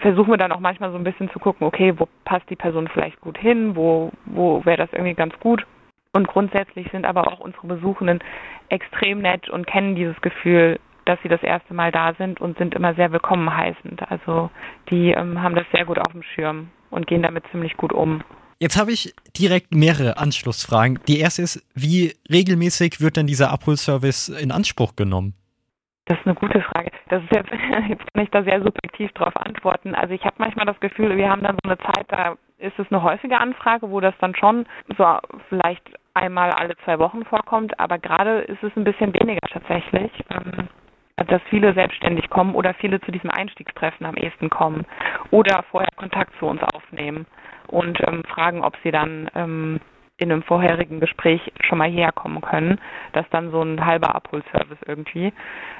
versuchen 0.00 0.30
wir 0.30 0.36
dann 0.36 0.52
auch 0.52 0.60
manchmal 0.60 0.90
so 0.90 0.96
ein 0.96 1.04
bisschen 1.04 1.30
zu 1.30 1.38
gucken, 1.38 1.66
okay, 1.66 1.94
wo 1.96 2.08
passt 2.24 2.48
die 2.50 2.56
Person 2.56 2.88
vielleicht 2.88 3.20
gut 3.20 3.38
hin, 3.38 3.76
wo, 3.76 4.10
wo 4.26 4.64
wäre 4.64 4.78
das 4.78 4.92
irgendwie 4.92 5.14
ganz 5.14 5.34
gut. 5.40 5.66
Und 6.12 6.26
grundsätzlich 6.26 6.88
sind 6.90 7.04
aber 7.04 7.28
auch 7.28 7.40
unsere 7.40 7.66
Besuchenden 7.66 8.20
extrem 8.68 9.20
nett 9.20 9.48
und 9.48 9.66
kennen 9.66 9.94
dieses 9.94 10.20
Gefühl, 10.20 10.78
dass 11.04 11.18
sie 11.22 11.28
das 11.28 11.42
erste 11.42 11.74
Mal 11.74 11.90
da 11.90 12.14
sind 12.14 12.40
und 12.40 12.58
sind 12.58 12.74
immer 12.74 12.94
sehr 12.94 13.12
willkommen 13.12 13.54
heißend. 13.54 14.10
Also 14.10 14.50
die 14.90 15.10
ähm, 15.10 15.42
haben 15.42 15.54
das 15.54 15.66
sehr 15.72 15.84
gut 15.84 15.98
auf 15.98 16.12
dem 16.12 16.22
Schirm 16.22 16.68
und 16.90 17.06
gehen 17.06 17.22
damit 17.22 17.44
ziemlich 17.50 17.76
gut 17.76 17.92
um. 17.92 18.22
Jetzt 18.60 18.78
habe 18.78 18.92
ich 18.92 19.14
direkt 19.36 19.72
mehrere 19.72 20.18
Anschlussfragen. 20.18 20.98
Die 21.06 21.20
erste 21.20 21.42
ist, 21.42 21.64
wie 21.74 22.14
regelmäßig 22.30 23.00
wird 23.00 23.16
denn 23.16 23.26
dieser 23.26 23.50
Abholservice 23.50 24.28
in 24.28 24.50
Anspruch 24.50 24.96
genommen? 24.96 25.34
Das 26.08 26.18
ist 26.18 26.26
eine 26.26 26.34
gute 26.34 26.60
Frage. 26.62 26.90
Das 27.10 27.22
ist 27.22 27.32
jetzt, 27.32 27.50
jetzt 27.88 28.12
kann 28.12 28.24
ich 28.24 28.30
da 28.30 28.42
sehr 28.42 28.62
subjektiv 28.62 29.12
darauf 29.12 29.36
antworten. 29.36 29.94
Also 29.94 30.14
ich 30.14 30.24
habe 30.24 30.36
manchmal 30.38 30.66
das 30.66 30.80
Gefühl, 30.80 31.16
wir 31.16 31.30
haben 31.30 31.42
dann 31.42 31.56
so 31.62 31.70
eine 31.70 31.78
Zeit, 31.78 32.06
da 32.08 32.36
ist 32.58 32.78
es 32.78 32.90
eine 32.90 33.02
häufige 33.02 33.38
Anfrage, 33.38 33.90
wo 33.90 34.00
das 34.00 34.14
dann 34.18 34.34
schon 34.34 34.66
so 34.96 35.06
vielleicht 35.48 35.82
einmal 36.14 36.50
alle 36.50 36.76
zwei 36.84 36.98
Wochen 36.98 37.24
vorkommt, 37.24 37.78
aber 37.78 37.98
gerade 37.98 38.40
ist 38.40 38.62
es 38.62 38.72
ein 38.74 38.84
bisschen 38.84 39.14
weniger 39.14 39.46
tatsächlich. 39.52 40.10
Ähm, 40.30 40.68
dass 41.26 41.42
viele 41.50 41.74
selbstständig 41.74 42.30
kommen 42.30 42.54
oder 42.54 42.74
viele 42.74 43.00
zu 43.00 43.10
diesem 43.10 43.30
Einstiegstreffen 43.30 44.06
am 44.06 44.16
ehesten 44.16 44.50
kommen 44.50 44.86
oder 45.32 45.64
vorher 45.70 45.90
Kontakt 45.96 46.32
zu 46.38 46.46
uns 46.46 46.62
aufnehmen 46.62 47.26
und 47.66 47.98
ähm, 48.06 48.22
fragen, 48.24 48.62
ob 48.62 48.76
sie 48.84 48.92
dann 48.92 49.28
ähm, 49.34 49.80
in 50.18 50.30
einem 50.30 50.42
vorherigen 50.42 51.00
Gespräch 51.00 51.40
schon 51.66 51.78
mal 51.78 51.90
herkommen 51.90 52.40
können. 52.42 52.78
Das 53.12 53.24
ist 53.24 53.32
dann 53.32 53.50
so 53.50 53.62
ein 53.62 53.84
halber 53.84 54.14
Abholservice 54.14 54.78
irgendwie. 54.86 55.32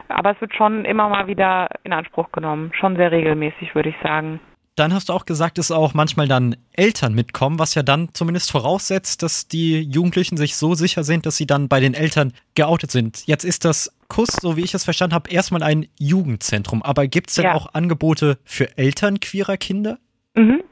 Aber 0.09 0.31
es 0.31 0.41
wird 0.41 0.55
schon 0.55 0.85
immer 0.85 1.09
mal 1.09 1.27
wieder 1.27 1.69
in 1.85 1.93
Anspruch 1.93 2.33
genommen. 2.33 2.71
Schon 2.73 2.97
sehr 2.97 3.13
regelmäßig, 3.13 3.75
würde 3.75 3.91
ich 3.91 3.97
sagen. 4.03 4.41
Dann 4.77 4.95
hast 4.95 5.09
du 5.09 5.13
auch 5.13 5.27
gesagt, 5.27 5.59
dass 5.59 5.73
auch 5.73 5.93
manchmal 5.93 6.29
dann 6.29 6.55
Eltern 6.73 7.13
mitkommen, 7.13 7.59
was 7.59 7.75
ja 7.75 7.83
dann 7.83 8.11
zumindest 8.13 8.53
voraussetzt, 8.53 9.25
dass 9.25 9.49
die 9.49 9.81
Jugendlichen 9.83 10.37
sich 10.37 10.55
so 10.55 10.75
sicher 10.75 11.03
sind, 11.03 11.27
dass 11.27 11.37
sie 11.37 11.47
dann 11.47 11.69
bei 11.69 11.81
den 11.81 11.95
Eltern 11.95 12.33
geoutet 12.55 12.93
sind. 12.93 13.27
Jetzt 13.27 13.43
ist 13.43 13.65
das 13.65 13.93
Kuss, 14.07 14.29
so 14.41 14.57
wie 14.57 14.63
ich 14.63 14.75
es 14.75 14.85
verstanden 14.85 15.17
habe, 15.17 15.31
erstmal 15.31 15.65
ein 15.65 15.89
Jugendzentrum. 15.99 16.85
Aber 16.85 17.09
gibt 17.09 17.31
es 17.31 17.35
denn 17.35 17.47
ja. 17.47 17.55
auch 17.55 17.75
Angebote 17.75 18.39
für 18.45 18.79
Eltern 18.79 19.19
queerer 19.19 19.57
Kinder? 19.57 19.99
Mhm. 20.37 20.63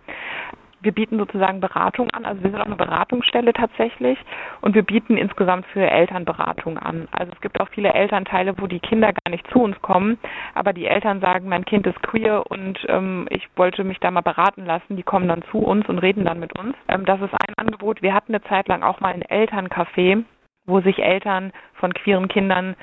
Wir 0.80 0.92
bieten 0.92 1.18
sozusagen 1.18 1.60
Beratung 1.60 2.10
an. 2.10 2.24
Also 2.24 2.42
wir 2.42 2.50
sind 2.50 2.60
auch 2.60 2.66
eine 2.66 2.76
Beratungsstelle 2.76 3.52
tatsächlich 3.52 4.18
und 4.60 4.74
wir 4.74 4.82
bieten 4.82 5.16
insgesamt 5.16 5.66
für 5.66 5.88
Eltern 5.88 6.24
Beratung 6.24 6.78
an. 6.78 7.08
Also 7.12 7.32
es 7.32 7.40
gibt 7.40 7.60
auch 7.60 7.68
viele 7.70 7.92
Elternteile, 7.92 8.54
wo 8.58 8.66
die 8.66 8.80
Kinder 8.80 9.12
gar 9.12 9.30
nicht 9.30 9.46
zu 9.50 9.60
uns 9.60 9.80
kommen, 9.82 10.18
aber 10.54 10.72
die 10.72 10.86
Eltern 10.86 11.20
sagen, 11.20 11.48
mein 11.48 11.64
Kind 11.64 11.86
ist 11.86 12.02
queer 12.02 12.44
und 12.50 12.78
ähm, 12.88 13.26
ich 13.30 13.48
wollte 13.56 13.84
mich 13.84 13.98
da 14.00 14.10
mal 14.10 14.20
beraten 14.20 14.64
lassen. 14.64 14.96
Die 14.96 15.02
kommen 15.02 15.28
dann 15.28 15.42
zu 15.50 15.58
uns 15.58 15.88
und 15.88 15.98
reden 15.98 16.24
dann 16.24 16.40
mit 16.40 16.58
uns. 16.58 16.74
Ähm, 16.88 17.04
das 17.04 17.20
ist 17.20 17.32
ein 17.32 17.54
Angebot. 17.56 18.02
Wir 18.02 18.14
hatten 18.14 18.34
eine 18.34 18.44
Zeit 18.44 18.68
lang 18.68 18.82
auch 18.82 19.00
mal 19.00 19.14
ein 19.14 19.22
Elterncafé, 19.22 20.24
wo 20.66 20.80
sich 20.80 20.98
Eltern 20.98 21.52
von 21.74 21.92
queeren 21.94 22.28
Kindern 22.28 22.76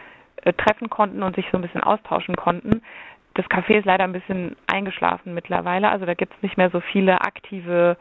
äh, 0.44 0.54
treffen 0.54 0.90
konnten 0.90 1.24
und 1.24 1.36
sich 1.36 1.46
so 1.52 1.58
ein 1.58 1.62
bisschen 1.62 1.84
austauschen 1.84 2.36
konnten. 2.36 2.82
Das 3.36 3.46
Café 3.48 3.80
ist 3.80 3.86
leider 3.86 4.04
ein 4.04 4.14
bisschen 4.14 4.56
eingeschlafen 4.68 5.34
mittlerweile, 5.34 5.90
also 5.90 6.06
da 6.06 6.14
gibt 6.14 6.34
es 6.36 6.42
nicht 6.44 6.58
mehr 6.58 6.70
so 6.70 6.82
viele 6.82 7.22
aktive 7.22 7.98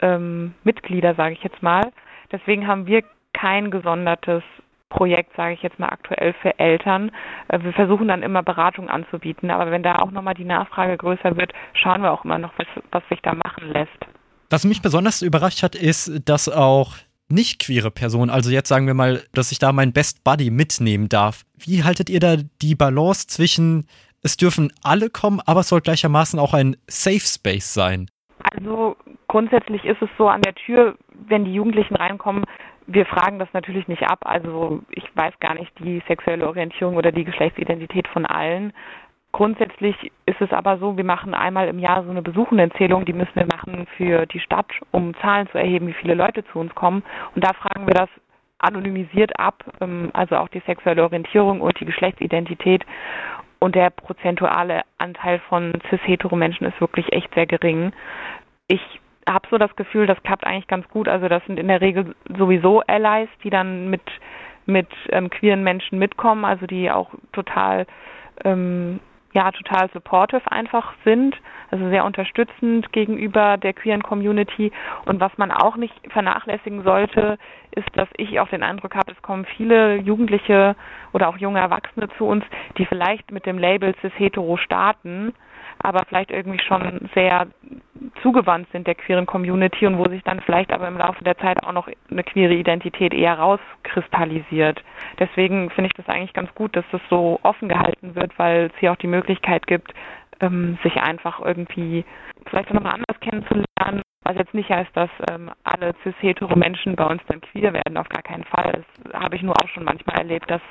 ähm, 0.00 0.54
Mitglieder, 0.64 1.14
sage 1.14 1.34
ich 1.34 1.42
jetzt 1.42 1.62
mal. 1.62 1.92
Deswegen 2.32 2.66
haben 2.66 2.86
wir 2.86 3.02
kein 3.32 3.70
gesondertes 3.70 4.42
Projekt, 4.88 5.34
sage 5.36 5.54
ich 5.54 5.62
jetzt 5.62 5.78
mal 5.78 5.88
aktuell 5.88 6.34
für 6.42 6.58
Eltern. 6.58 7.10
Äh, 7.48 7.62
wir 7.62 7.72
versuchen 7.72 8.08
dann 8.08 8.22
immer 8.22 8.42
Beratung 8.42 8.88
anzubieten, 8.88 9.50
aber 9.50 9.70
wenn 9.70 9.82
da 9.82 9.96
auch 9.96 10.10
nochmal 10.10 10.34
die 10.34 10.44
Nachfrage 10.44 10.96
größer 10.96 11.36
wird, 11.36 11.52
schauen 11.74 12.02
wir 12.02 12.12
auch 12.12 12.24
immer 12.24 12.38
noch, 12.38 12.52
was, 12.56 12.66
was 12.90 13.02
sich 13.08 13.20
da 13.22 13.32
machen 13.32 13.72
lässt. 13.72 14.06
Was 14.50 14.64
mich 14.64 14.82
besonders 14.82 15.22
überrascht 15.22 15.62
hat, 15.62 15.76
ist, 15.76 16.28
dass 16.28 16.48
auch 16.48 16.96
nicht 17.28 17.60
queere 17.60 17.92
Personen, 17.92 18.28
also 18.28 18.50
jetzt 18.50 18.68
sagen 18.68 18.88
wir 18.88 18.94
mal, 18.94 19.22
dass 19.32 19.52
ich 19.52 19.60
da 19.60 19.72
meinen 19.72 19.92
Best 19.92 20.24
Buddy 20.24 20.50
mitnehmen 20.50 21.08
darf. 21.08 21.44
Wie 21.56 21.84
haltet 21.84 22.10
ihr 22.10 22.18
da 22.18 22.36
die 22.60 22.74
Balance 22.74 23.28
zwischen 23.28 23.86
es 24.22 24.36
dürfen 24.36 24.72
alle 24.82 25.10
kommen, 25.10 25.40
aber 25.46 25.60
es 25.60 25.68
soll 25.68 25.80
gleichermaßen 25.80 26.38
auch 26.38 26.54
ein 26.54 26.76
Safe 26.86 27.20
Space 27.20 27.72
sein. 27.72 28.08
Also 28.52 28.96
grundsätzlich 29.28 29.84
ist 29.84 30.00
es 30.02 30.08
so 30.18 30.28
an 30.28 30.42
der 30.42 30.54
Tür, 30.54 30.96
wenn 31.28 31.44
die 31.44 31.54
Jugendlichen 31.54 31.96
reinkommen, 31.96 32.44
wir 32.86 33.06
fragen 33.06 33.38
das 33.38 33.48
natürlich 33.52 33.86
nicht 33.88 34.02
ab. 34.02 34.20
Also 34.24 34.82
ich 34.90 35.04
weiß 35.14 35.34
gar 35.40 35.54
nicht 35.54 35.72
die 35.78 36.02
sexuelle 36.08 36.46
Orientierung 36.46 36.96
oder 36.96 37.12
die 37.12 37.24
Geschlechtsidentität 37.24 38.08
von 38.08 38.26
allen. 38.26 38.72
Grundsätzlich 39.32 39.94
ist 40.26 40.40
es 40.40 40.52
aber 40.52 40.78
so, 40.78 40.96
wir 40.96 41.04
machen 41.04 41.34
einmal 41.34 41.68
im 41.68 41.78
Jahr 41.78 42.02
so 42.02 42.10
eine 42.10 42.22
Besuchendenzählung, 42.22 43.04
die 43.04 43.12
müssen 43.12 43.36
wir 43.36 43.46
machen 43.46 43.86
für 43.96 44.26
die 44.26 44.40
Stadt, 44.40 44.66
um 44.90 45.14
Zahlen 45.20 45.48
zu 45.52 45.58
erheben, 45.58 45.86
wie 45.86 45.92
viele 45.92 46.14
Leute 46.14 46.44
zu 46.52 46.58
uns 46.58 46.74
kommen. 46.74 47.04
Und 47.36 47.44
da 47.44 47.52
fragen 47.52 47.86
wir 47.86 47.94
das 47.94 48.08
anonymisiert 48.58 49.38
ab, 49.38 49.62
ähm, 49.80 50.10
also 50.12 50.36
auch 50.36 50.48
die 50.48 50.62
sexuelle 50.66 51.02
Orientierung 51.04 51.60
und 51.60 51.78
die 51.78 51.84
Geschlechtsidentität. 51.84 52.84
Und 53.60 53.74
der 53.74 53.90
prozentuale 53.90 54.82
Anteil 54.98 55.38
von 55.48 55.72
cis-hetero-Menschen 55.90 56.66
ist 56.66 56.80
wirklich 56.80 57.12
echt 57.12 57.32
sehr 57.34 57.46
gering. 57.46 57.92
Ich 58.68 58.80
habe 59.28 59.46
so 59.50 59.58
das 59.58 59.74
Gefühl, 59.76 60.06
das 60.06 60.20
klappt 60.22 60.46
eigentlich 60.46 60.66
ganz 60.66 60.88
gut. 60.88 61.08
Also 61.08 61.28
das 61.28 61.44
sind 61.46 61.58
in 61.60 61.68
der 61.68 61.80
Regel 61.80 62.14
sowieso 62.36 62.80
Allies, 62.80 63.28
die 63.44 63.50
dann 63.50 63.90
mit 63.90 64.02
mit 64.66 64.88
ähm, 65.08 65.30
queeren 65.30 65.62
Menschen 65.64 65.98
mitkommen, 65.98 66.44
also 66.44 66.66
die 66.66 66.90
auch 66.90 67.10
total 67.32 67.86
ähm, 68.44 69.00
ja 69.32 69.50
total 69.52 69.88
supportive 69.90 70.50
einfach 70.50 70.92
sind, 71.04 71.36
also 71.70 71.88
sehr 71.88 72.04
unterstützend 72.04 72.92
gegenüber 72.92 73.56
der 73.56 73.72
queeren 73.72 74.02
Community. 74.02 74.72
Und 75.06 75.20
was 75.20 75.36
man 75.38 75.50
auch 75.50 75.76
nicht 75.76 75.94
vernachlässigen 76.10 76.82
sollte, 76.82 77.38
ist, 77.72 77.88
dass 77.94 78.08
ich 78.16 78.40
auch 78.40 78.48
den 78.48 78.62
Eindruck 78.62 78.94
habe, 78.94 79.12
es 79.12 79.22
kommen 79.22 79.44
viele 79.44 79.96
Jugendliche 79.96 80.74
oder 81.12 81.28
auch 81.28 81.36
junge 81.36 81.60
Erwachsene 81.60 82.08
zu 82.18 82.26
uns, 82.26 82.44
die 82.78 82.86
vielleicht 82.86 83.30
mit 83.30 83.46
dem 83.46 83.58
Label 83.58 83.94
cis 84.00 84.12
hetero 84.16 84.56
starten, 84.56 85.32
aber 85.82 86.04
vielleicht 86.06 86.30
irgendwie 86.30 86.60
schon 86.60 87.08
sehr 87.14 87.46
zugewandt 88.22 88.68
sind 88.72 88.86
der 88.86 88.94
queeren 88.94 89.26
Community 89.26 89.86
und 89.86 89.98
wo 89.98 90.04
sich 90.08 90.22
dann 90.22 90.40
vielleicht 90.40 90.72
aber 90.72 90.88
im 90.88 90.96
Laufe 90.96 91.22
der 91.24 91.36
Zeit 91.38 91.62
auch 91.64 91.72
noch 91.72 91.88
eine 92.10 92.24
queere 92.24 92.54
Identität 92.54 93.12
eher 93.12 93.38
rauskristallisiert. 93.38 94.82
Deswegen 95.18 95.70
finde 95.70 95.88
ich 95.88 95.94
das 95.94 96.08
eigentlich 96.08 96.32
ganz 96.32 96.54
gut, 96.54 96.76
dass 96.76 96.84
das 96.92 97.00
so 97.08 97.38
offen 97.42 97.68
gehalten 97.68 98.14
wird, 98.14 98.38
weil 98.38 98.70
es 98.72 98.78
hier 98.78 98.92
auch 98.92 98.96
die 98.96 99.06
Möglichkeit 99.06 99.66
gibt, 99.66 99.92
ähm, 100.40 100.78
sich 100.82 100.96
einfach 100.96 101.40
irgendwie 101.40 102.04
vielleicht 102.46 102.72
nochmal 102.72 102.94
anders 102.94 103.20
kennenzulernen, 103.20 104.02
was 104.22 104.36
jetzt 104.36 104.54
nicht 104.54 104.70
heißt, 104.70 104.94
dass 104.96 105.10
ähm, 105.30 105.50
alle 105.64 105.94
cis-hetero 106.02 106.56
Menschen 106.56 106.96
bei 106.96 107.04
uns 107.04 107.22
dann 107.28 107.40
queer 107.40 107.72
werden, 107.72 107.96
auf 107.96 108.08
gar 108.08 108.22
keinen 108.22 108.44
Fall. 108.44 108.84
Das 109.02 109.22
habe 109.22 109.36
ich 109.36 109.42
nur 109.42 109.54
auch 109.62 109.68
schon 109.68 109.84
manchmal 109.84 110.18
erlebt, 110.18 110.50
dass 110.50 110.62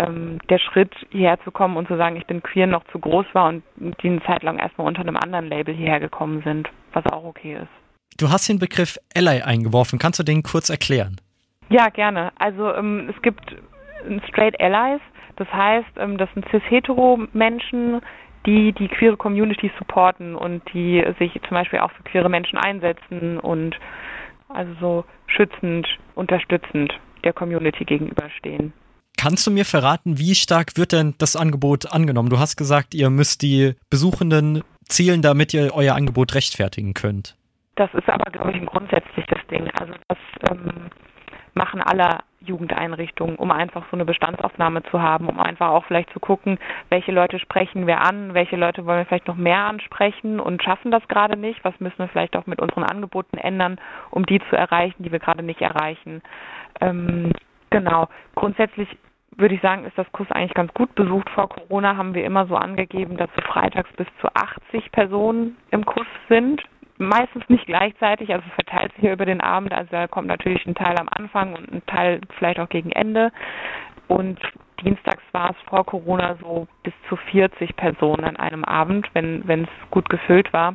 ähm, 0.00 0.38
der 0.48 0.58
Schritt 0.58 0.92
hierher 1.10 1.38
zu 1.44 1.50
kommen 1.50 1.76
und 1.76 1.88
zu 1.88 1.96
sagen, 1.96 2.16
ich 2.16 2.26
bin 2.26 2.42
queer 2.42 2.66
noch 2.66 2.84
zu 2.92 2.98
groß 2.98 3.26
war 3.32 3.48
und 3.48 3.62
die 4.02 4.08
eine 4.08 4.22
Zeit 4.22 4.42
lang 4.42 4.58
erstmal 4.58 4.86
unter 4.86 5.00
einem 5.00 5.16
anderen 5.16 5.48
Label 5.48 5.74
hierher 5.74 6.00
gekommen 6.00 6.42
sind, 6.44 6.68
was 6.92 7.04
auch 7.06 7.24
okay 7.24 7.58
ist. 7.62 8.18
Du 8.18 8.30
hast 8.30 8.48
den 8.48 8.58
Begriff 8.58 8.98
Ally 9.14 9.42
eingeworfen. 9.42 9.98
Kannst 9.98 10.18
du 10.18 10.22
den 10.22 10.42
kurz 10.42 10.68
erklären? 10.68 11.20
Ja, 11.68 11.88
gerne. 11.88 12.32
Also 12.38 12.72
ähm, 12.74 13.10
es 13.14 13.22
gibt 13.22 13.56
Straight 14.28 14.60
Allies, 14.60 15.00
das 15.36 15.50
heißt, 15.52 15.90
ähm, 15.98 16.18
das 16.18 16.28
sind 16.34 16.46
cis-hetero-Menschen, 16.50 18.00
die 18.46 18.72
die 18.72 18.88
queere 18.88 19.16
Community 19.16 19.70
supporten 19.78 20.34
und 20.34 20.62
die 20.72 21.04
sich 21.18 21.32
zum 21.32 21.50
Beispiel 21.50 21.80
auch 21.80 21.92
für 21.92 22.02
queere 22.04 22.28
Menschen 22.28 22.58
einsetzen 22.58 23.38
und 23.38 23.78
also 24.48 24.72
so 24.80 25.04
schützend, 25.26 25.86
unterstützend 26.14 26.92
der 27.22 27.32
Community 27.32 27.84
gegenüberstehen. 27.84 28.72
Kannst 29.20 29.46
du 29.46 29.50
mir 29.50 29.66
verraten, 29.66 30.18
wie 30.18 30.34
stark 30.34 30.78
wird 30.78 30.92
denn 30.92 31.14
das 31.18 31.36
Angebot 31.36 31.92
angenommen? 31.92 32.30
Du 32.30 32.38
hast 32.38 32.56
gesagt, 32.56 32.94
ihr 32.94 33.10
müsst 33.10 33.42
die 33.42 33.74
Besuchenden 33.90 34.64
zielen, 34.88 35.20
damit 35.20 35.52
ihr 35.52 35.74
euer 35.74 35.94
Angebot 35.94 36.34
rechtfertigen 36.34 36.94
könnt. 36.94 37.36
Das 37.76 37.92
ist 37.92 38.08
aber, 38.08 38.30
glaube 38.30 38.52
ich, 38.52 38.56
ein 38.56 38.64
grundsätzliches 38.64 39.46
Ding. 39.50 39.70
Also 39.78 39.92
das 40.08 40.16
ähm, 40.50 40.88
machen 41.52 41.82
alle 41.82 42.20
Jugendeinrichtungen, 42.40 43.36
um 43.36 43.50
einfach 43.50 43.84
so 43.90 43.96
eine 43.98 44.06
Bestandsaufnahme 44.06 44.84
zu 44.84 45.02
haben, 45.02 45.28
um 45.28 45.38
einfach 45.38 45.68
auch 45.68 45.84
vielleicht 45.84 46.10
zu 46.14 46.18
gucken, 46.18 46.58
welche 46.88 47.12
Leute 47.12 47.38
sprechen 47.38 47.86
wir 47.86 48.00
an, 48.00 48.32
welche 48.32 48.56
Leute 48.56 48.86
wollen 48.86 49.00
wir 49.00 49.04
vielleicht 49.04 49.28
noch 49.28 49.36
mehr 49.36 49.66
ansprechen 49.66 50.40
und 50.40 50.62
schaffen 50.62 50.90
das 50.90 51.06
gerade 51.08 51.36
nicht, 51.36 51.62
was 51.62 51.78
müssen 51.78 51.98
wir 51.98 52.08
vielleicht 52.08 52.36
auch 52.36 52.46
mit 52.46 52.58
unseren 52.58 52.84
Angeboten 52.84 53.36
ändern, 53.36 53.78
um 54.10 54.24
die 54.24 54.40
zu 54.48 54.56
erreichen, 54.56 55.02
die 55.02 55.12
wir 55.12 55.18
gerade 55.18 55.42
nicht 55.42 55.60
erreichen. 55.60 56.22
Ähm, 56.80 57.34
genau. 57.68 58.08
Grundsätzlich 58.34 58.88
würde 59.40 59.54
ich 59.54 59.60
sagen, 59.60 59.84
ist 59.84 59.96
das 59.96 60.10
Kurs 60.12 60.30
eigentlich 60.30 60.54
ganz 60.54 60.72
gut 60.74 60.94
besucht. 60.94 61.28
Vor 61.30 61.48
Corona 61.48 61.96
haben 61.96 62.14
wir 62.14 62.24
immer 62.24 62.46
so 62.46 62.56
angegeben, 62.56 63.16
dass 63.16 63.30
so 63.34 63.42
freitags 63.42 63.90
bis 63.96 64.06
zu 64.20 64.28
80 64.34 64.92
Personen 64.92 65.56
im 65.70 65.84
Kurs 65.84 66.06
sind. 66.28 66.62
Meistens 66.98 67.48
nicht 67.48 67.66
gleichzeitig, 67.66 68.32
also 68.32 68.44
verteilt 68.54 68.92
sich 68.92 69.00
hier 69.00 69.12
über 69.14 69.24
den 69.24 69.40
Abend. 69.40 69.72
Also 69.72 69.90
da 69.90 70.06
kommt 70.06 70.28
natürlich 70.28 70.66
ein 70.66 70.74
Teil 70.74 70.98
am 70.98 71.08
Anfang 71.10 71.54
und 71.54 71.72
ein 71.72 71.86
Teil 71.86 72.20
vielleicht 72.36 72.60
auch 72.60 72.68
gegen 72.68 72.92
Ende. 72.92 73.32
Und 74.10 74.40
dienstags 74.82 75.22
war 75.30 75.50
es 75.50 75.56
vor 75.68 75.86
Corona 75.86 76.36
so 76.40 76.66
bis 76.82 76.92
zu 77.08 77.14
40 77.14 77.76
Personen 77.76 78.24
an 78.24 78.36
einem 78.36 78.64
Abend, 78.64 79.08
wenn 79.14 79.44
es 79.48 79.90
gut 79.92 80.08
gefüllt 80.08 80.52
war. 80.52 80.74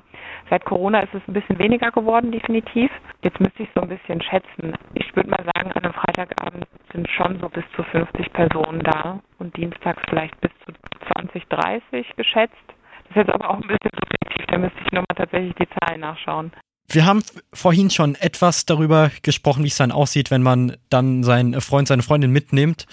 Seit 0.49 0.63
Corona 0.63 1.01
ist 1.01 1.13
es 1.13 1.21
ein 1.27 1.33
bisschen 1.33 1.59
weniger 1.59 1.91
geworden, 1.91 2.31
definitiv. 2.31 2.89
Jetzt 3.23 3.41
müsste 3.41 3.63
ich 3.63 3.69
so 3.75 3.81
ein 3.81 3.89
bisschen 3.89 4.21
schätzen. 4.21 4.73
Ich 4.93 5.13
würde 5.17 5.29
mal 5.29 5.43
sagen, 5.53 5.73
an 5.73 5.83
einem 5.83 5.93
Freitagabend 5.93 6.65
sind 6.93 7.09
schon 7.09 7.37
so 7.41 7.49
bis 7.49 7.65
zu 7.75 7.83
50 7.83 8.31
Personen 8.31 8.79
da 8.79 9.19
und 9.37 9.55
dienstags 9.57 10.01
vielleicht 10.07 10.39
bis 10.39 10.51
zu 10.65 10.71
20, 11.13 11.45
30 11.49 12.15
geschätzt. 12.15 12.55
Das 12.67 13.09
ist 13.09 13.15
jetzt 13.17 13.33
aber 13.33 13.49
auch 13.49 13.55
ein 13.55 13.67
bisschen 13.67 13.91
subjektiv, 13.99 14.45
da 14.47 14.57
müsste 14.57 14.79
ich 14.85 14.91
nochmal 14.93 15.15
tatsächlich 15.17 15.55
die 15.55 15.67
Zahlen 15.77 15.99
nachschauen. 15.99 16.53
Wir 16.87 17.05
haben 17.05 17.23
vorhin 17.51 17.89
schon 17.89 18.15
etwas 18.15 18.65
darüber 18.65 19.11
gesprochen, 19.23 19.63
wie 19.63 19.69
es 19.69 19.77
dann 19.77 19.91
aussieht, 19.91 20.29
wenn 20.29 20.43
man 20.43 20.77
dann 20.89 21.23
seinen 21.23 21.59
Freund, 21.59 21.87
seine 21.87 22.03
Freundin 22.03 22.31
mitnimmt. 22.31 22.85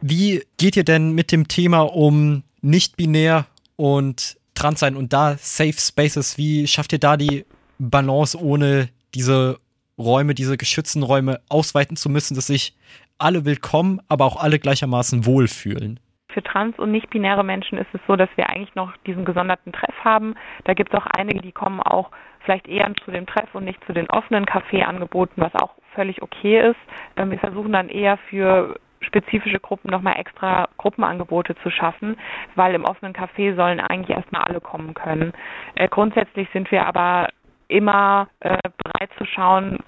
Wie 0.00 0.42
geht 0.58 0.76
ihr 0.76 0.84
denn 0.84 1.12
mit 1.12 1.32
dem 1.32 1.48
Thema 1.48 1.80
um 1.80 2.42
nicht-binär 2.60 3.46
und 3.76 4.36
trans 4.54 4.80
sein 4.80 4.96
und 4.96 5.12
da 5.12 5.36
Safe 5.38 5.72
Spaces, 5.72 6.36
wie 6.36 6.66
schafft 6.66 6.92
ihr 6.92 6.98
da 6.98 7.16
die 7.16 7.44
Balance, 7.78 8.38
ohne 8.38 8.88
diese 9.14 9.58
Räume, 9.98 10.34
diese 10.34 10.56
geschützten 10.56 11.02
Räume 11.02 11.40
ausweiten 11.48 11.96
zu 11.96 12.10
müssen, 12.10 12.34
dass 12.34 12.48
sich 12.48 12.76
alle 13.18 13.44
willkommen, 13.44 14.00
aber 14.08 14.26
auch 14.26 14.36
alle 14.36 14.58
gleichermaßen 14.58 15.24
wohlfühlen? 15.24 16.00
Für 16.28 16.42
trans- 16.42 16.78
und 16.78 16.92
nicht-binäre 16.92 17.44
Menschen 17.44 17.78
ist 17.78 17.88
es 17.94 18.00
so, 18.06 18.16
dass 18.16 18.28
wir 18.36 18.50
eigentlich 18.50 18.74
noch 18.74 18.94
diesen 19.06 19.24
gesonderten 19.24 19.72
Treff 19.72 19.94
haben. 20.04 20.34
Da 20.64 20.74
gibt 20.74 20.92
es 20.92 21.00
auch 21.00 21.06
einige, 21.06 21.40
die 21.40 21.52
kommen 21.52 21.80
auch 21.80 22.10
vielleicht 22.44 22.68
eher 22.68 22.92
zu 23.02 23.10
dem 23.10 23.26
Treff 23.26 23.54
und 23.54 23.64
nicht 23.64 23.82
zu 23.86 23.94
den 23.94 24.10
offenen 24.10 24.44
Kaffeeangeboten, 24.44 25.42
was 25.42 25.54
auch 25.54 25.70
völlig 25.94 26.20
okay 26.20 26.70
ist. 26.70 26.78
Ähm, 27.16 27.30
wir 27.30 27.38
versuchen 27.38 27.72
dann 27.72 27.88
eher 27.88 28.18
für 28.28 28.78
spezifische 29.06 29.60
Gruppen 29.60 29.90
nochmal 29.90 30.18
extra 30.18 30.68
Gruppenangebote 30.76 31.54
zu 31.62 31.70
schaffen, 31.70 32.16
weil 32.54 32.74
im 32.74 32.84
offenen 32.84 33.14
Café 33.14 33.54
sollen 33.54 33.80
eigentlich 33.80 34.16
erstmal 34.16 34.42
alle 34.42 34.60
kommen 34.60 34.94
können. 34.94 35.32
Äh, 35.74 35.88
grundsätzlich 35.88 36.48
sind 36.52 36.70
wir 36.70 36.86
aber 36.86 37.28
immer 37.68 38.28
äh, 38.40 38.58
bereit 38.82 39.10
zu 39.18 39.24
schauen, 39.24 39.78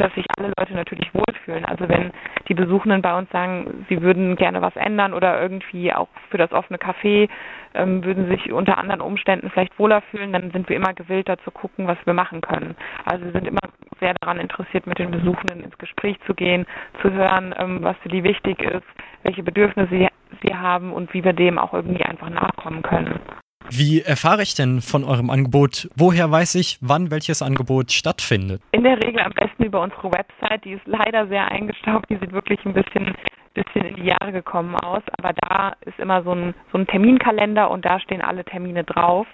dass 0.00 0.12
sich 0.14 0.24
alle 0.38 0.52
Leute 0.58 0.74
natürlich 0.74 1.12
wohlfühlen. 1.14 1.64
Also 1.64 1.88
wenn 1.88 2.12
die 2.48 2.54
Besuchenden 2.54 3.02
bei 3.02 3.16
uns 3.16 3.30
sagen, 3.30 3.86
sie 3.88 4.00
würden 4.02 4.36
gerne 4.36 4.62
was 4.62 4.74
ändern 4.76 5.12
oder 5.12 5.40
irgendwie 5.40 5.92
auch 5.92 6.08
für 6.30 6.38
das 6.38 6.52
offene 6.52 6.78
Café 6.78 7.28
ähm, 7.74 8.02
würden 8.04 8.28
sich 8.28 8.52
unter 8.52 8.78
anderen 8.78 9.00
Umständen 9.00 9.50
vielleicht 9.50 9.78
wohler 9.78 10.02
fühlen, 10.10 10.32
dann 10.32 10.50
sind 10.50 10.68
wir 10.68 10.76
immer 10.76 10.94
gewillt, 10.94 11.28
da 11.28 11.38
zu 11.38 11.50
gucken, 11.50 11.86
was 11.86 11.98
wir 12.04 12.14
machen 12.14 12.40
können. 12.40 12.74
Also 13.04 13.26
wir 13.26 13.32
sind 13.32 13.46
immer 13.46 13.60
sehr 14.00 14.14
daran 14.20 14.40
interessiert, 14.40 14.86
mit 14.86 14.98
den 14.98 15.10
Besuchenden 15.10 15.62
ins 15.62 15.78
Gespräch 15.78 16.18
zu 16.26 16.34
gehen, 16.34 16.66
zu 17.02 17.12
hören, 17.12 17.54
ähm, 17.58 17.78
was 17.82 17.96
für 17.98 18.08
die 18.08 18.24
wichtig 18.24 18.60
ist, 18.62 18.86
welche 19.22 19.42
Bedürfnisse 19.42 19.90
sie, 19.90 20.08
sie 20.42 20.54
haben 20.54 20.92
und 20.92 21.12
wie 21.14 21.22
wir 21.24 21.32
dem 21.32 21.58
auch 21.58 21.74
irgendwie 21.74 22.04
einfach 22.04 22.30
nachkommen 22.30 22.82
können. 22.82 23.20
Wie 23.68 24.00
erfahre 24.00 24.42
ich 24.42 24.54
denn 24.54 24.80
von 24.80 25.04
eurem 25.04 25.30
Angebot? 25.30 25.88
Woher 25.94 26.30
weiß 26.30 26.54
ich, 26.56 26.78
wann 26.80 27.10
welches 27.10 27.42
Angebot 27.42 27.92
stattfindet? 27.92 28.62
In 28.72 28.84
der 28.84 28.96
Regel 29.02 29.20
am 29.20 29.32
besten 29.32 29.64
über 29.64 29.80
unsere 29.80 30.10
Website. 30.12 30.64
Die 30.64 30.72
ist 30.72 30.86
leider 30.86 31.26
sehr 31.28 31.50
eingestaubt. 31.50 32.08
Die 32.10 32.16
sieht 32.16 32.32
wirklich 32.32 32.58
ein 32.64 32.72
bisschen, 32.72 33.14
bisschen 33.54 33.84
in 33.84 33.96
die 33.96 34.06
Jahre 34.06 34.32
gekommen 34.32 34.74
aus. 34.74 35.02
Aber 35.18 35.32
da 35.34 35.74
ist 35.82 35.98
immer 35.98 36.22
so 36.22 36.32
ein, 36.32 36.54
so 36.72 36.78
ein 36.78 36.86
Terminkalender 36.86 37.70
und 37.70 37.84
da 37.84 38.00
stehen 38.00 38.22
alle 38.22 38.44
Termine 38.44 38.84
drauf. 38.84 39.26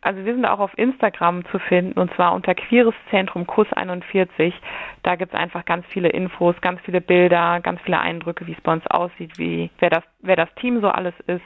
Also 0.00 0.24
wir 0.24 0.34
sind 0.34 0.44
auch 0.44 0.58
auf 0.58 0.76
Instagram 0.76 1.44
zu 1.46 1.58
finden 1.58 1.98
und 1.98 2.12
zwar 2.14 2.34
unter 2.34 2.54
Queeres 2.54 2.94
Zentrum 3.10 3.46
Kuss 3.46 3.72
41. 3.72 4.52
Da 5.02 5.16
gibt 5.16 5.32
es 5.32 5.38
einfach 5.38 5.64
ganz 5.64 5.86
viele 5.86 6.10
Infos, 6.10 6.54
ganz 6.60 6.78
viele 6.82 7.00
Bilder, 7.00 7.60
ganz 7.60 7.80
viele 7.82 7.98
Eindrücke, 7.98 8.46
wie 8.46 8.52
es 8.52 8.60
bei 8.60 8.72
uns 8.72 8.86
aussieht, 8.88 9.38
wie 9.38 9.70
wer 9.78 9.88
das, 9.88 10.04
wer 10.20 10.36
das 10.36 10.54
Team 10.56 10.82
so 10.82 10.88
alles 10.88 11.14
ist. 11.26 11.40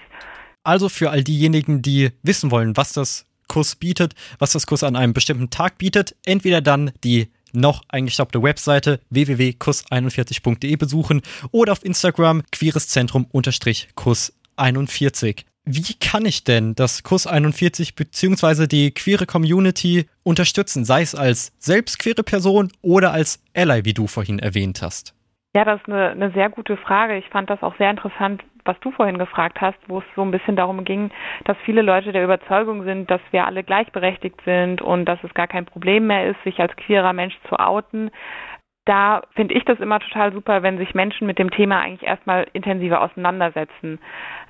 Also 0.68 0.88
für 0.90 1.08
all 1.08 1.24
diejenigen, 1.24 1.80
die 1.80 2.10
wissen 2.22 2.50
wollen, 2.50 2.76
was 2.76 2.92
das 2.92 3.24
Kurs 3.48 3.74
bietet, 3.74 4.14
was 4.38 4.52
das 4.52 4.66
Kurs 4.66 4.82
an 4.82 4.96
einem 4.96 5.14
bestimmten 5.14 5.48
Tag 5.48 5.78
bietet, 5.78 6.14
entweder 6.26 6.60
dann 6.60 6.92
die 7.04 7.28
noch 7.54 7.84
eingestaubte 7.88 8.42
Webseite 8.42 9.00
www.kurs41.de 9.08 10.76
besuchen 10.76 11.22
oder 11.52 11.72
auf 11.72 11.82
Instagram 11.82 12.42
queereszentrum-kurs41. 12.52 15.44
Wie 15.64 15.94
kann 15.94 16.26
ich 16.26 16.44
denn 16.44 16.74
das 16.74 17.02
Kurs 17.02 17.26
41 17.26 17.94
bzw. 17.94 18.66
die 18.66 18.90
queere 18.90 19.24
Community 19.24 20.04
unterstützen, 20.22 20.84
sei 20.84 21.00
es 21.00 21.14
als 21.14 21.52
selbst 21.58 21.98
queere 21.98 22.24
Person 22.24 22.70
oder 22.82 23.14
als 23.14 23.40
Ally, 23.54 23.86
wie 23.86 23.94
du 23.94 24.06
vorhin 24.06 24.38
erwähnt 24.38 24.82
hast? 24.82 25.14
Ja, 25.56 25.64
das 25.64 25.80
ist 25.80 25.88
eine, 25.88 26.10
eine 26.10 26.30
sehr 26.32 26.50
gute 26.50 26.76
Frage. 26.76 27.16
Ich 27.16 27.28
fand 27.30 27.48
das 27.50 27.62
auch 27.62 27.74
sehr 27.76 27.90
interessant, 27.90 28.42
was 28.64 28.78
du 28.80 28.90
vorhin 28.90 29.18
gefragt 29.18 29.60
hast, 29.60 29.78
wo 29.88 29.98
es 29.98 30.04
so 30.14 30.22
ein 30.22 30.30
bisschen 30.30 30.56
darum 30.56 30.84
ging, 30.84 31.10
dass 31.44 31.56
viele 31.64 31.80
Leute 31.82 32.12
der 32.12 32.24
Überzeugung 32.24 32.84
sind, 32.84 33.10
dass 33.10 33.20
wir 33.30 33.46
alle 33.46 33.64
gleichberechtigt 33.64 34.40
sind 34.44 34.82
und 34.82 35.06
dass 35.06 35.22
es 35.24 35.32
gar 35.32 35.46
kein 35.46 35.64
Problem 35.64 36.06
mehr 36.06 36.26
ist, 36.26 36.42
sich 36.44 36.60
als 36.60 36.76
queerer 36.76 37.14
Mensch 37.14 37.36
zu 37.48 37.58
outen 37.58 38.10
da 38.88 39.20
finde 39.34 39.54
ich 39.54 39.64
das 39.66 39.80
immer 39.80 40.00
total 40.00 40.32
super, 40.32 40.62
wenn 40.62 40.78
sich 40.78 40.94
Menschen 40.94 41.26
mit 41.26 41.38
dem 41.38 41.50
Thema 41.50 41.80
eigentlich 41.80 42.08
erstmal 42.08 42.46
intensiver 42.54 43.02
auseinandersetzen. 43.02 44.00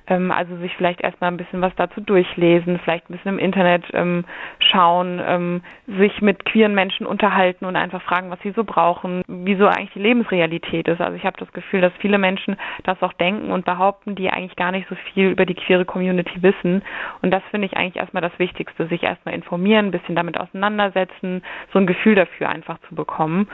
Ähm, 0.09 0.31
also 0.31 0.55
sich 0.57 0.75
vielleicht 0.75 1.01
erstmal 1.01 1.31
ein 1.31 1.37
bisschen 1.37 1.61
was 1.61 1.73
dazu 1.75 2.01
durchlesen, 2.01 2.79
vielleicht 2.83 3.09
ein 3.09 3.13
bisschen 3.13 3.33
im 3.33 3.39
Internet 3.39 3.85
ähm, 3.93 4.25
schauen, 4.59 5.21
ähm, 5.25 5.61
sich 5.97 6.21
mit 6.21 6.45
queeren 6.45 6.73
Menschen 6.73 7.05
unterhalten 7.05 7.65
und 7.65 7.75
einfach 7.75 8.01
fragen, 8.01 8.29
was 8.31 8.39
sie 8.41 8.51
so 8.51 8.63
brauchen, 8.63 9.21
wie 9.27 9.55
so 9.55 9.67
eigentlich 9.67 9.93
die 9.93 9.99
Lebensrealität 9.99 10.87
ist. 10.87 10.99
Also 10.99 11.15
ich 11.15 11.23
habe 11.23 11.37
das 11.39 11.51
Gefühl, 11.53 11.81
dass 11.81 11.93
viele 11.99 12.17
Menschen 12.17 12.57
das 12.83 13.01
auch 13.01 13.13
denken 13.13 13.51
und 13.51 13.65
behaupten, 13.65 14.15
die 14.15 14.29
eigentlich 14.29 14.55
gar 14.55 14.71
nicht 14.71 14.87
so 14.89 14.95
viel 15.13 15.29
über 15.29 15.45
die 15.45 15.55
queere 15.55 15.85
Community 15.85 16.41
wissen. 16.41 16.81
Und 17.21 17.31
das 17.31 17.43
finde 17.51 17.67
ich 17.67 17.77
eigentlich 17.77 17.97
erstmal 17.97 18.21
das 18.21 18.37
Wichtigste, 18.39 18.87
sich 18.87 19.03
erstmal 19.03 19.35
informieren, 19.35 19.87
ein 19.87 19.91
bisschen 19.91 20.15
damit 20.15 20.39
auseinandersetzen, 20.39 21.43
so 21.71 21.79
ein 21.79 21.87
Gefühl 21.87 22.15
dafür 22.15 22.49
einfach 22.49 22.79
zu 22.87 22.95
bekommen. 22.95 23.47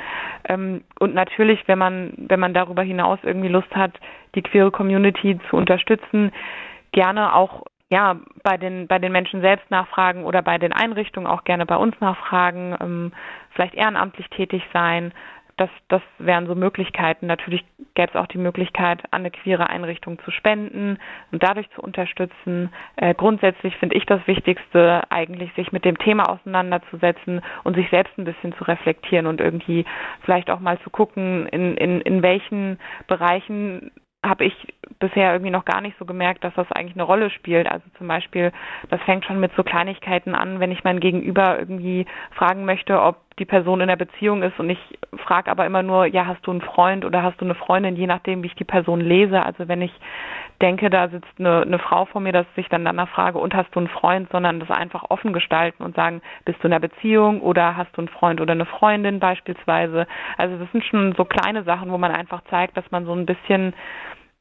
Ähm, 0.47 0.83
und 0.99 1.13
natürlich, 1.13 1.67
wenn 1.67 1.79
man, 1.79 2.13
wenn 2.17 2.39
man 2.39 2.53
darüber 2.53 2.83
hinaus 2.83 3.19
irgendwie 3.23 3.49
Lust 3.49 3.73
hat, 3.75 3.93
die 4.35 4.41
queere 4.41 4.71
Community 4.71 5.39
zu 5.49 5.55
unterstützen, 5.55 6.31
gerne 6.91 7.33
auch 7.33 7.63
ja, 7.89 8.15
bei 8.43 8.57
den, 8.57 8.87
bei 8.87 8.99
den 8.99 9.11
Menschen 9.11 9.41
selbst 9.41 9.69
nachfragen 9.69 10.23
oder 10.23 10.41
bei 10.41 10.57
den 10.57 10.73
Einrichtungen 10.73 11.27
auch 11.27 11.43
gerne 11.43 11.65
bei 11.65 11.75
uns 11.75 11.95
nachfragen, 11.99 12.75
ähm, 12.81 13.11
vielleicht 13.51 13.75
ehrenamtlich 13.75 14.27
tätig 14.29 14.63
sein. 14.73 15.13
Das, 15.57 15.69
das 15.87 16.01
wären 16.17 16.47
so 16.47 16.55
Möglichkeiten. 16.55 17.27
Natürlich 17.27 17.63
gäbe 17.93 18.09
es 18.09 18.15
auch 18.17 18.27
die 18.27 18.39
Möglichkeit, 18.39 19.01
an 19.11 19.21
eine 19.21 19.31
queere 19.31 19.69
Einrichtung 19.69 20.19
zu 20.19 20.31
spenden 20.31 20.97
und 21.31 21.43
dadurch 21.43 21.69
zu 21.71 21.81
unterstützen. 21.81 22.73
Äh, 22.97 23.13
grundsätzlich 23.13 23.77
finde 23.77 23.95
ich 23.95 24.05
das 24.05 24.25
Wichtigste 24.27 25.03
eigentlich, 25.09 25.53
sich 25.53 25.71
mit 25.71 25.85
dem 25.85 25.97
Thema 25.97 26.27
auseinanderzusetzen 26.29 27.41
und 27.63 27.75
sich 27.75 27.89
selbst 27.89 28.17
ein 28.17 28.25
bisschen 28.25 28.53
zu 28.57 28.65
reflektieren 28.65 29.27
und 29.27 29.39
irgendwie 29.39 29.85
vielleicht 30.25 30.49
auch 30.49 30.59
mal 30.59 30.77
zu 30.79 30.89
gucken, 30.89 31.47
in, 31.47 31.77
in, 31.77 32.01
in 32.01 32.21
welchen 32.21 32.77
Bereichen 33.07 33.91
habe 34.27 34.45
ich 34.45 34.53
bisher 34.99 35.33
irgendwie 35.33 35.51
noch 35.51 35.65
gar 35.65 35.81
nicht 35.81 35.97
so 35.97 36.05
gemerkt, 36.05 36.43
dass 36.43 36.53
das 36.55 36.71
eigentlich 36.71 36.95
eine 36.95 37.03
Rolle 37.03 37.29
spielt. 37.29 37.67
Also 37.67 37.85
zum 37.97 38.07
Beispiel, 38.07 38.51
das 38.89 39.01
fängt 39.01 39.25
schon 39.25 39.39
mit 39.39 39.51
so 39.55 39.63
Kleinigkeiten 39.63 40.35
an, 40.35 40.59
wenn 40.59 40.71
ich 40.71 40.83
mein 40.83 40.99
Gegenüber 40.99 41.59
irgendwie 41.59 42.05
fragen 42.31 42.65
möchte, 42.65 43.01
ob 43.01 43.17
die 43.39 43.45
Person 43.45 43.81
in 43.81 43.87
der 43.87 43.97
Beziehung 43.97 44.43
ist 44.43 44.57
und 44.59 44.69
ich 44.69 44.79
frage 45.25 45.51
aber 45.51 45.65
immer 45.65 45.83
nur, 45.83 46.05
ja, 46.05 46.25
hast 46.25 46.45
du 46.47 46.51
einen 46.51 46.61
Freund 46.61 47.03
oder 47.03 47.21
hast 47.21 47.39
du 47.41 47.45
eine 47.45 47.55
Freundin, 47.55 47.95
je 47.95 48.07
nachdem, 48.07 48.43
wie 48.43 48.47
ich 48.47 48.55
die 48.55 48.63
Person 48.63 49.01
lese. 49.01 49.43
Also 49.43 49.67
wenn 49.67 49.81
ich 49.81 49.91
denke, 50.61 50.89
da 50.89 51.09
sitzt 51.09 51.27
eine, 51.37 51.63
eine 51.63 51.79
Frau 51.79 52.05
vor 52.05 52.21
mir, 52.21 52.31
dass 52.31 52.45
ich 52.55 52.69
dann 52.69 52.85
danach 52.85 53.09
frage, 53.09 53.37
und 53.37 53.53
hast 53.53 53.69
du 53.75 53.79
einen 53.79 53.89
Freund, 53.89 54.29
sondern 54.31 54.61
das 54.61 54.71
einfach 54.71 55.03
offen 55.09 55.33
gestalten 55.33 55.83
und 55.83 55.95
sagen, 55.95 56.21
bist 56.45 56.59
du 56.61 56.67
in 56.67 56.73
einer 56.73 56.79
Beziehung 56.79 57.41
oder 57.41 57.75
hast 57.75 57.91
du 57.97 58.01
einen 58.01 58.07
Freund 58.07 58.39
oder 58.39 58.53
eine 58.53 58.65
Freundin 58.65 59.19
beispielsweise. 59.19 60.07
Also 60.37 60.57
das 60.57 60.71
sind 60.71 60.85
schon 60.85 61.13
so 61.17 61.25
kleine 61.25 61.63
Sachen, 61.63 61.91
wo 61.91 61.97
man 61.97 62.11
einfach 62.11 62.41
zeigt, 62.49 62.77
dass 62.77 62.89
man 62.91 63.05
so 63.05 63.13
ein 63.13 63.25
bisschen 63.25 63.73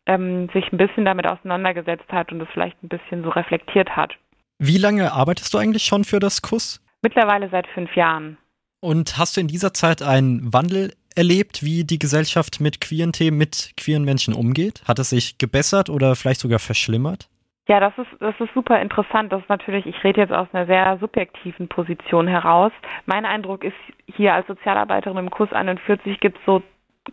ähm, 0.06 0.48
sich 0.52 0.70
ein 0.72 0.76
bisschen 0.76 1.04
damit 1.04 1.26
auseinandergesetzt 1.26 2.10
hat 2.12 2.30
und 2.30 2.40
es 2.40 2.48
vielleicht 2.52 2.80
ein 2.84 2.88
bisschen 2.88 3.24
so 3.24 3.30
reflektiert 3.30 3.96
hat. 3.96 4.14
Wie 4.58 4.78
lange 4.78 5.12
arbeitest 5.12 5.52
du 5.52 5.58
eigentlich 5.58 5.84
schon 5.84 6.04
für 6.04 6.20
das 6.20 6.42
KUS? 6.42 6.80
Mittlerweile 7.02 7.48
seit 7.50 7.66
fünf 7.68 7.96
Jahren. 7.96 8.38
Und 8.84 9.16
hast 9.16 9.34
du 9.34 9.40
in 9.40 9.48
dieser 9.48 9.72
Zeit 9.72 10.02
einen 10.02 10.52
Wandel 10.52 10.92
erlebt, 11.16 11.62
wie 11.62 11.84
die 11.84 11.98
Gesellschaft 11.98 12.60
mit 12.60 12.82
queeren 12.82 13.12
Themen, 13.12 13.38
mit 13.38 13.72
queeren 13.78 14.04
Menschen 14.04 14.34
umgeht? 14.34 14.82
Hat 14.86 14.98
es 14.98 15.08
sich 15.08 15.38
gebessert 15.38 15.88
oder 15.88 16.14
vielleicht 16.14 16.40
sogar 16.40 16.58
verschlimmert? 16.58 17.30
Ja, 17.66 17.80
das 17.80 17.94
ist, 17.96 18.10
das 18.20 18.34
ist 18.38 18.52
super 18.52 18.78
interessant. 18.82 19.32
Das 19.32 19.40
ist 19.40 19.48
natürlich, 19.48 19.86
ich 19.86 20.04
rede 20.04 20.20
jetzt 20.20 20.34
aus 20.34 20.48
einer 20.52 20.66
sehr 20.66 20.98
subjektiven 20.98 21.66
Position 21.66 22.28
heraus. 22.28 22.72
Mein 23.06 23.24
Eindruck 23.24 23.64
ist, 23.64 23.72
hier 24.04 24.34
als 24.34 24.46
Sozialarbeiterin 24.48 25.16
im 25.16 25.30
Kurs 25.30 25.50
41 25.50 26.20
gibt 26.20 26.36
es 26.36 26.44
so, 26.44 26.62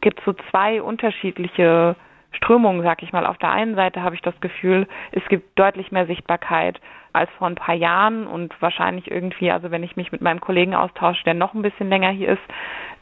gibt's 0.02 0.26
so 0.26 0.34
zwei 0.50 0.82
unterschiedliche 0.82 1.96
Strömungen, 2.34 2.84
sag 2.84 3.02
ich 3.02 3.14
mal. 3.14 3.26
Auf 3.26 3.38
der 3.38 3.52
einen 3.52 3.76
Seite 3.76 4.02
habe 4.02 4.16
ich 4.16 4.22
das 4.22 4.38
Gefühl, 4.42 4.90
es 5.14 5.24
gibt 5.30 5.58
deutlich 5.58 5.90
mehr 5.94 6.06
Sichtbarkeit 6.06 6.82
als 7.14 7.30
vor 7.38 7.48
ein 7.48 7.56
paar 7.56 7.76
Jahren 7.76 8.28
und 8.28 8.54
wahrscheinlich 8.62 9.10
irgendwie, 9.10 9.52
also 9.52 9.72
wenn 9.72 9.84
ich 9.84 9.96
mich 9.96 10.12
mit 10.12 10.22
meinem 10.22 10.42
Kollegen 10.42 10.76
austausche, 10.76 11.24
der 11.24 11.34
noch 11.34 11.54
ein 11.54 11.62
bisschen 11.62 11.90
länger 11.90 12.10
hier 12.10 12.30
ist, 12.30 12.42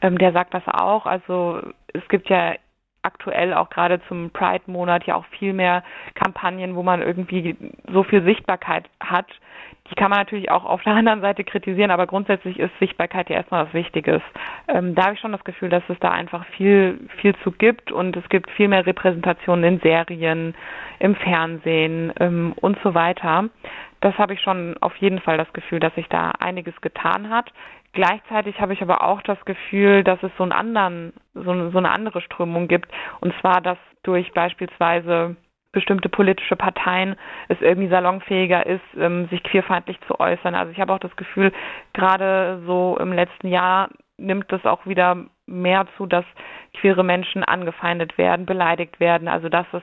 ähm, 0.02 0.18
der 0.18 0.32
sagt 0.32 0.54
das 0.54 0.66
auch. 0.66 1.06
Also 1.06 1.60
es 1.92 2.06
gibt 2.08 2.28
ja 2.28 2.54
aktuell 3.02 3.54
auch 3.54 3.70
gerade 3.70 4.00
zum 4.08 4.30
Pride-Monat 4.30 5.04
ja 5.04 5.14
auch 5.14 5.24
viel 5.38 5.52
mehr 5.52 5.82
Kampagnen, 6.14 6.74
wo 6.74 6.82
man 6.82 7.02
irgendwie 7.02 7.56
so 7.90 8.02
viel 8.02 8.22
Sichtbarkeit 8.22 8.88
hat. 9.00 9.26
Die 9.90 9.94
kann 9.94 10.10
man 10.10 10.20
natürlich 10.20 10.50
auch 10.50 10.64
auf 10.64 10.82
der 10.82 10.92
anderen 10.96 11.20
Seite 11.20 11.44
kritisieren, 11.44 11.90
aber 11.90 12.06
grundsätzlich 12.06 12.58
ist 12.58 12.70
Sichtbarkeit 12.78 13.28
ja 13.30 13.36
erstmal 13.36 13.66
was 13.66 13.74
Wichtiges. 13.74 14.22
Ähm, 14.68 14.94
da 14.94 15.04
habe 15.04 15.14
ich 15.14 15.20
schon 15.20 15.32
das 15.32 15.44
Gefühl, 15.44 15.70
dass 15.70 15.82
es 15.88 15.98
da 16.00 16.10
einfach 16.10 16.44
viel, 16.56 17.00
viel 17.20 17.34
zu 17.42 17.50
gibt 17.52 17.90
und 17.90 18.16
es 18.16 18.28
gibt 18.28 18.50
viel 18.50 18.68
mehr 18.68 18.86
Repräsentationen 18.86 19.64
in 19.64 19.80
Serien, 19.80 20.54
im 20.98 21.14
Fernsehen 21.16 22.12
ähm, 22.20 22.52
und 22.60 22.78
so 22.82 22.94
weiter. 22.94 23.48
Das 24.00 24.16
habe 24.16 24.34
ich 24.34 24.40
schon 24.40 24.76
auf 24.80 24.96
jeden 24.96 25.20
Fall 25.20 25.36
das 25.36 25.52
Gefühl, 25.52 25.80
dass 25.80 25.94
sich 25.94 26.08
da 26.08 26.30
einiges 26.38 26.78
getan 26.80 27.30
hat. 27.30 27.52
Gleichzeitig 27.92 28.60
habe 28.60 28.72
ich 28.72 28.82
aber 28.82 29.04
auch 29.04 29.20
das 29.22 29.44
Gefühl, 29.44 30.04
dass 30.04 30.22
es 30.22 30.30
so, 30.38 30.42
einen 30.44 30.52
anderen, 30.52 31.12
so, 31.34 31.50
eine 31.50 31.90
andere 31.90 32.20
Strömung 32.20 32.68
gibt. 32.68 32.90
Und 33.20 33.34
zwar, 33.40 33.60
dass 33.60 33.78
durch 34.02 34.32
beispielsweise 34.32 35.36
bestimmte 35.72 36.08
politische 36.08 36.56
Parteien 36.56 37.16
es 37.48 37.60
irgendwie 37.60 37.88
salonfähiger 37.88 38.66
ist, 38.66 38.82
ähm, 38.96 39.28
sich 39.28 39.42
queerfeindlich 39.42 40.00
zu 40.06 40.18
äußern. 40.18 40.54
Also 40.54 40.72
ich 40.72 40.80
habe 40.80 40.92
auch 40.92 40.98
das 40.98 41.14
Gefühl, 41.16 41.52
gerade 41.92 42.62
so 42.66 42.96
im 43.00 43.12
letzten 43.12 43.48
Jahr 43.48 43.88
nimmt 44.16 44.52
es 44.52 44.64
auch 44.64 44.86
wieder 44.86 45.26
mehr 45.46 45.86
zu, 45.96 46.06
dass 46.06 46.24
queere 46.74 47.04
Menschen 47.04 47.44
angefeindet 47.44 48.18
werden, 48.18 48.46
beleidigt 48.46 49.00
werden. 49.00 49.28
Also 49.28 49.48
dass 49.48 49.66
es, 49.72 49.82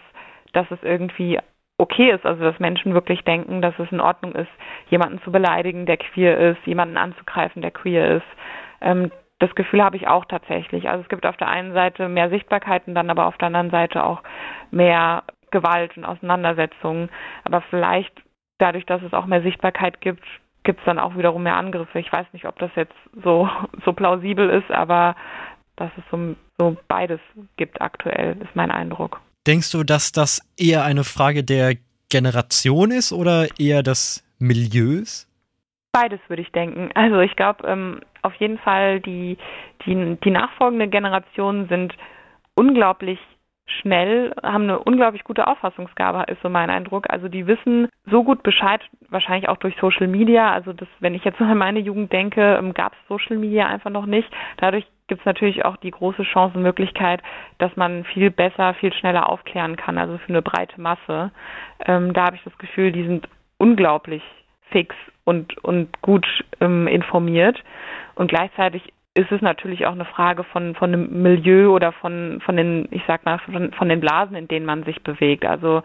dass 0.53 0.69
es 0.71 0.82
irgendwie 0.84 1.39
okay 1.78 2.12
ist, 2.12 2.26
also 2.26 2.44
dass 2.44 2.60
Menschen 2.60 2.94
wirklich 2.94 3.24
denken, 3.24 3.62
dass 3.62 3.78
es 3.80 3.92
in 3.92 4.02
Ordnung 4.02 4.34
ist, 4.34 4.50
jemanden 4.90 5.22
zu 5.22 5.32
beleidigen, 5.32 5.86
der 5.86 5.98
queer 5.98 6.38
ist, 6.38 6.66
jemanden 6.66 6.98
anzugreifen, 6.98 7.62
der 7.62 7.72
queer 7.72 8.18
ist. 8.18 8.26
Ähm, 8.82 9.12
das 9.40 9.54
Gefühl 9.54 9.84
habe 9.84 9.96
ich 9.98 10.08
auch 10.08 10.26
tatsächlich. 10.26 10.90
Also 10.90 11.04
es 11.04 11.10
gibt 11.10 11.26
auf 11.26 11.38
der 11.38 11.48
einen 11.48 11.74
Seite 11.74 12.10
mehr 12.10 12.30
Sichtbarkeiten, 12.30 12.96
dann 12.96 13.10
aber 13.12 13.28
auf 13.28 13.38
der 13.38 13.48
anderen 13.48 13.70
Seite 13.70 14.04
auch 14.04 14.24
mehr 14.72 15.24
Gewalt 15.52 15.96
und 15.96 16.06
Auseinandersetzungen. 16.06 17.10
Aber 17.44 17.62
vielleicht 17.70 18.13
dadurch, 18.58 18.86
dass 18.86 19.04
es 19.04 19.13
auch 19.13 19.28
mehr 19.28 19.44
Sichtbarkeit 19.44 20.02
gibt, 20.02 20.24
gibt 20.63 20.80
es 20.80 20.86
dann 20.86 21.00
auch 21.00 21.16
wiederum 21.16 21.44
mehr 21.44 21.56
Angriffe. 21.56 22.00
Ich 22.00 22.12
weiß 22.12 22.26
nicht, 22.34 22.46
ob 22.46 22.58
das 22.58 22.72
jetzt 22.76 22.96
so, 23.24 23.48
so 23.86 23.94
plausibel 23.94 24.50
ist, 24.50 24.70
aber 24.72 25.16
dass 25.76 25.92
es 25.98 26.04
so, 26.10 26.36
so 26.58 26.76
beides 26.88 27.20
gibt 27.58 27.80
aktuell, 27.80 28.38
ist 28.42 28.56
mein 28.56 28.72
Eindruck. 28.72 29.22
Denkst 29.48 29.72
du, 29.72 29.84
dass 29.86 30.12
das 30.12 30.42
eher 30.60 30.84
eine 30.84 31.06
Frage 31.06 31.42
der 31.42 31.76
Generation 32.12 32.92
ist 32.92 33.14
oder 33.14 33.48
eher 33.58 33.82
des 33.82 34.22
Milieus? 34.40 35.26
Beides 35.94 36.20
würde 36.28 36.42
ich 36.42 36.52
denken. 36.52 36.90
Also 36.96 37.22
ich 37.22 37.34
glaube 37.38 37.66
ähm, 37.66 38.02
auf 38.24 38.36
jeden 38.36 38.58
Fall, 38.58 39.00
die, 39.00 39.38
die, 39.86 40.18
die 40.22 40.32
nachfolgende 40.32 40.90
Generation 40.90 41.70
sind 41.70 41.94
unglaublich 42.56 43.20
schnell, 43.66 44.34
haben 44.44 44.64
eine 44.64 44.80
unglaublich 44.80 45.24
gute 45.24 45.48
Auffassungsgabe, 45.48 46.30
ist 46.32 46.42
so 46.42 46.50
mein 46.50 46.70
Eindruck. 46.70 47.10
Also 47.10 47.30
die 47.30 47.48
wissen 47.48 47.88
so 48.10 48.26
gut 48.26 48.44
Bescheid, 48.44 48.82
wahrscheinlich 49.10 49.48
auch 49.48 49.58
durch 49.58 49.76
Social 49.80 50.08
Media. 50.08 50.52
Also 50.52 50.74
das, 50.74 50.90
wenn 51.00 51.16
ich 51.16 51.24
jetzt 51.24 51.40
an 51.42 51.58
meine 51.58 51.80
Jugend 51.80 52.12
denke, 52.12 52.58
ähm, 52.60 52.74
gab 52.74 52.94
es 52.94 53.00
Social 53.08 53.38
Media 53.38 53.66
einfach 53.66 53.92
noch 53.92 54.08
nicht. 54.08 54.30
Dadurch 54.58 54.86
gibt 55.08 55.22
es 55.22 55.26
natürlich 55.26 55.65
auch 55.65 55.78
die 55.78 55.91
große 55.91 56.24
Chance 56.24 56.58
und 56.58 56.63
Möglichkeit, 56.63 57.22
dass 57.60 57.76
man 57.76 58.04
viel 58.06 58.30
besser, 58.30 58.74
viel 58.76 58.93
schneller 58.93 59.30
aufklären 59.30 59.76
kann, 59.76 59.98
also 59.98 60.17
für 60.17 60.30
eine 60.30 60.41
breite 60.41 60.80
Masse. 60.80 61.32
Ähm, 61.86 62.13
da 62.13 62.26
habe 62.26 62.36
ich 62.36 62.43
das 62.43 62.58
Gefühl, 62.58 62.91
die 62.91 63.06
sind 63.06 63.28
unglaublich 63.58 64.22
fix 64.70 64.96
und, 65.24 65.58
und 65.63 66.02
gut 66.02 66.28
ähm, 66.60 66.88
informiert. 66.88 67.63
Und 68.15 68.28
gleichzeitig 68.28 68.93
ist 69.13 69.32
es 69.32 69.41
natürlich 69.41 69.88
auch 69.88 69.93
eine 69.93 70.06
Frage 70.06 70.43
von, 70.43 70.76
von 70.76 70.91
dem 70.91 71.24
Milieu 71.24 71.74
oder 71.74 71.91
von, 71.91 72.39
von 72.46 72.56
den, 72.56 72.88
ich 72.91 73.02
sag 73.08 73.26
mal, 73.26 73.39
von, 73.39 73.74
von 73.74 73.89
den 73.89 74.00
Blasen, 74.00 74.36
in 74.36 74.48
denen 74.48 74.65
man 74.65 74.84
sich 74.84 75.02
bewegt. 75.02 75.46
Also 75.46 75.82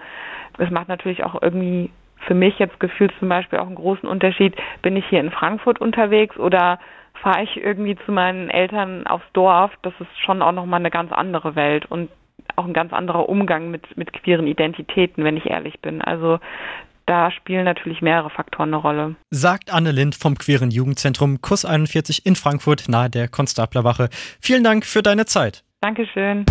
es 0.59 0.71
macht 0.71 0.89
natürlich 0.89 1.25
auch 1.25 1.41
irgendwie 1.41 1.91
für 2.27 2.35
mich 2.35 2.59
jetzt 2.59 2.79
gefühlt 2.79 3.13
zum 3.19 3.29
Beispiel 3.29 3.59
auch 3.59 3.67
einen 3.67 3.75
großen 3.75 4.09
Unterschied, 4.09 4.55
bin 4.83 4.97
ich 4.97 5.07
hier 5.07 5.21
in 5.21 5.31
Frankfurt 5.31 5.81
unterwegs 5.81 6.37
oder 6.37 6.79
fahre 7.21 7.43
ich 7.43 7.57
irgendwie 7.57 7.97
zu 8.05 8.13
meinen 8.13 8.51
Eltern 8.51 9.07
aufs 9.07 9.27
Dorf, 9.33 9.73
das 9.83 9.95
ist 10.01 10.19
schon 10.25 10.43
auch 10.43 10.53
nochmal 10.53 10.81
eine 10.81 10.91
ganz 10.91 11.13
andere 11.13 11.55
Welt 11.55 11.87
und 11.87 12.11
auch 12.57 12.65
ein 12.65 12.73
ganz 12.73 12.93
anderer 12.93 13.29
Umgang 13.29 13.71
mit, 13.71 13.97
mit 13.97 14.13
queeren 14.13 14.47
Identitäten, 14.47 15.25
wenn 15.25 15.37
ich 15.37 15.47
ehrlich 15.47 15.81
bin. 15.81 16.03
Also 16.03 16.39
da 17.07 17.31
spielen 17.31 17.65
natürlich 17.65 18.01
mehrere 18.01 18.31
Faktoren 18.31 18.69
eine 18.69 18.77
Rolle. 18.77 19.17
Sagt 19.31 19.73
Anne 19.73 19.93
Lind 19.93 20.15
vom 20.15 20.37
Queeren 20.37 20.71
Jugendzentrum 20.71 21.41
Kurs 21.41 21.65
41 21.65 22.27
in 22.27 22.37
Frankfurt 22.37 22.89
nahe 22.89 23.11
der 23.11 23.29
Konstablerwache. 23.29 24.09
Vielen 24.41 24.65
Dank 24.65 24.85
für 24.85 25.03
deine 25.03 25.27
Zeit. 25.27 25.65
Dankeschön. 25.81 26.45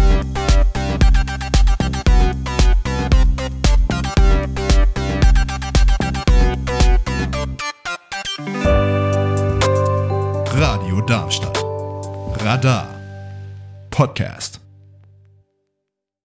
Darmstadt. 11.32 11.64
Radar. 12.44 12.88
Podcast. 13.90 14.61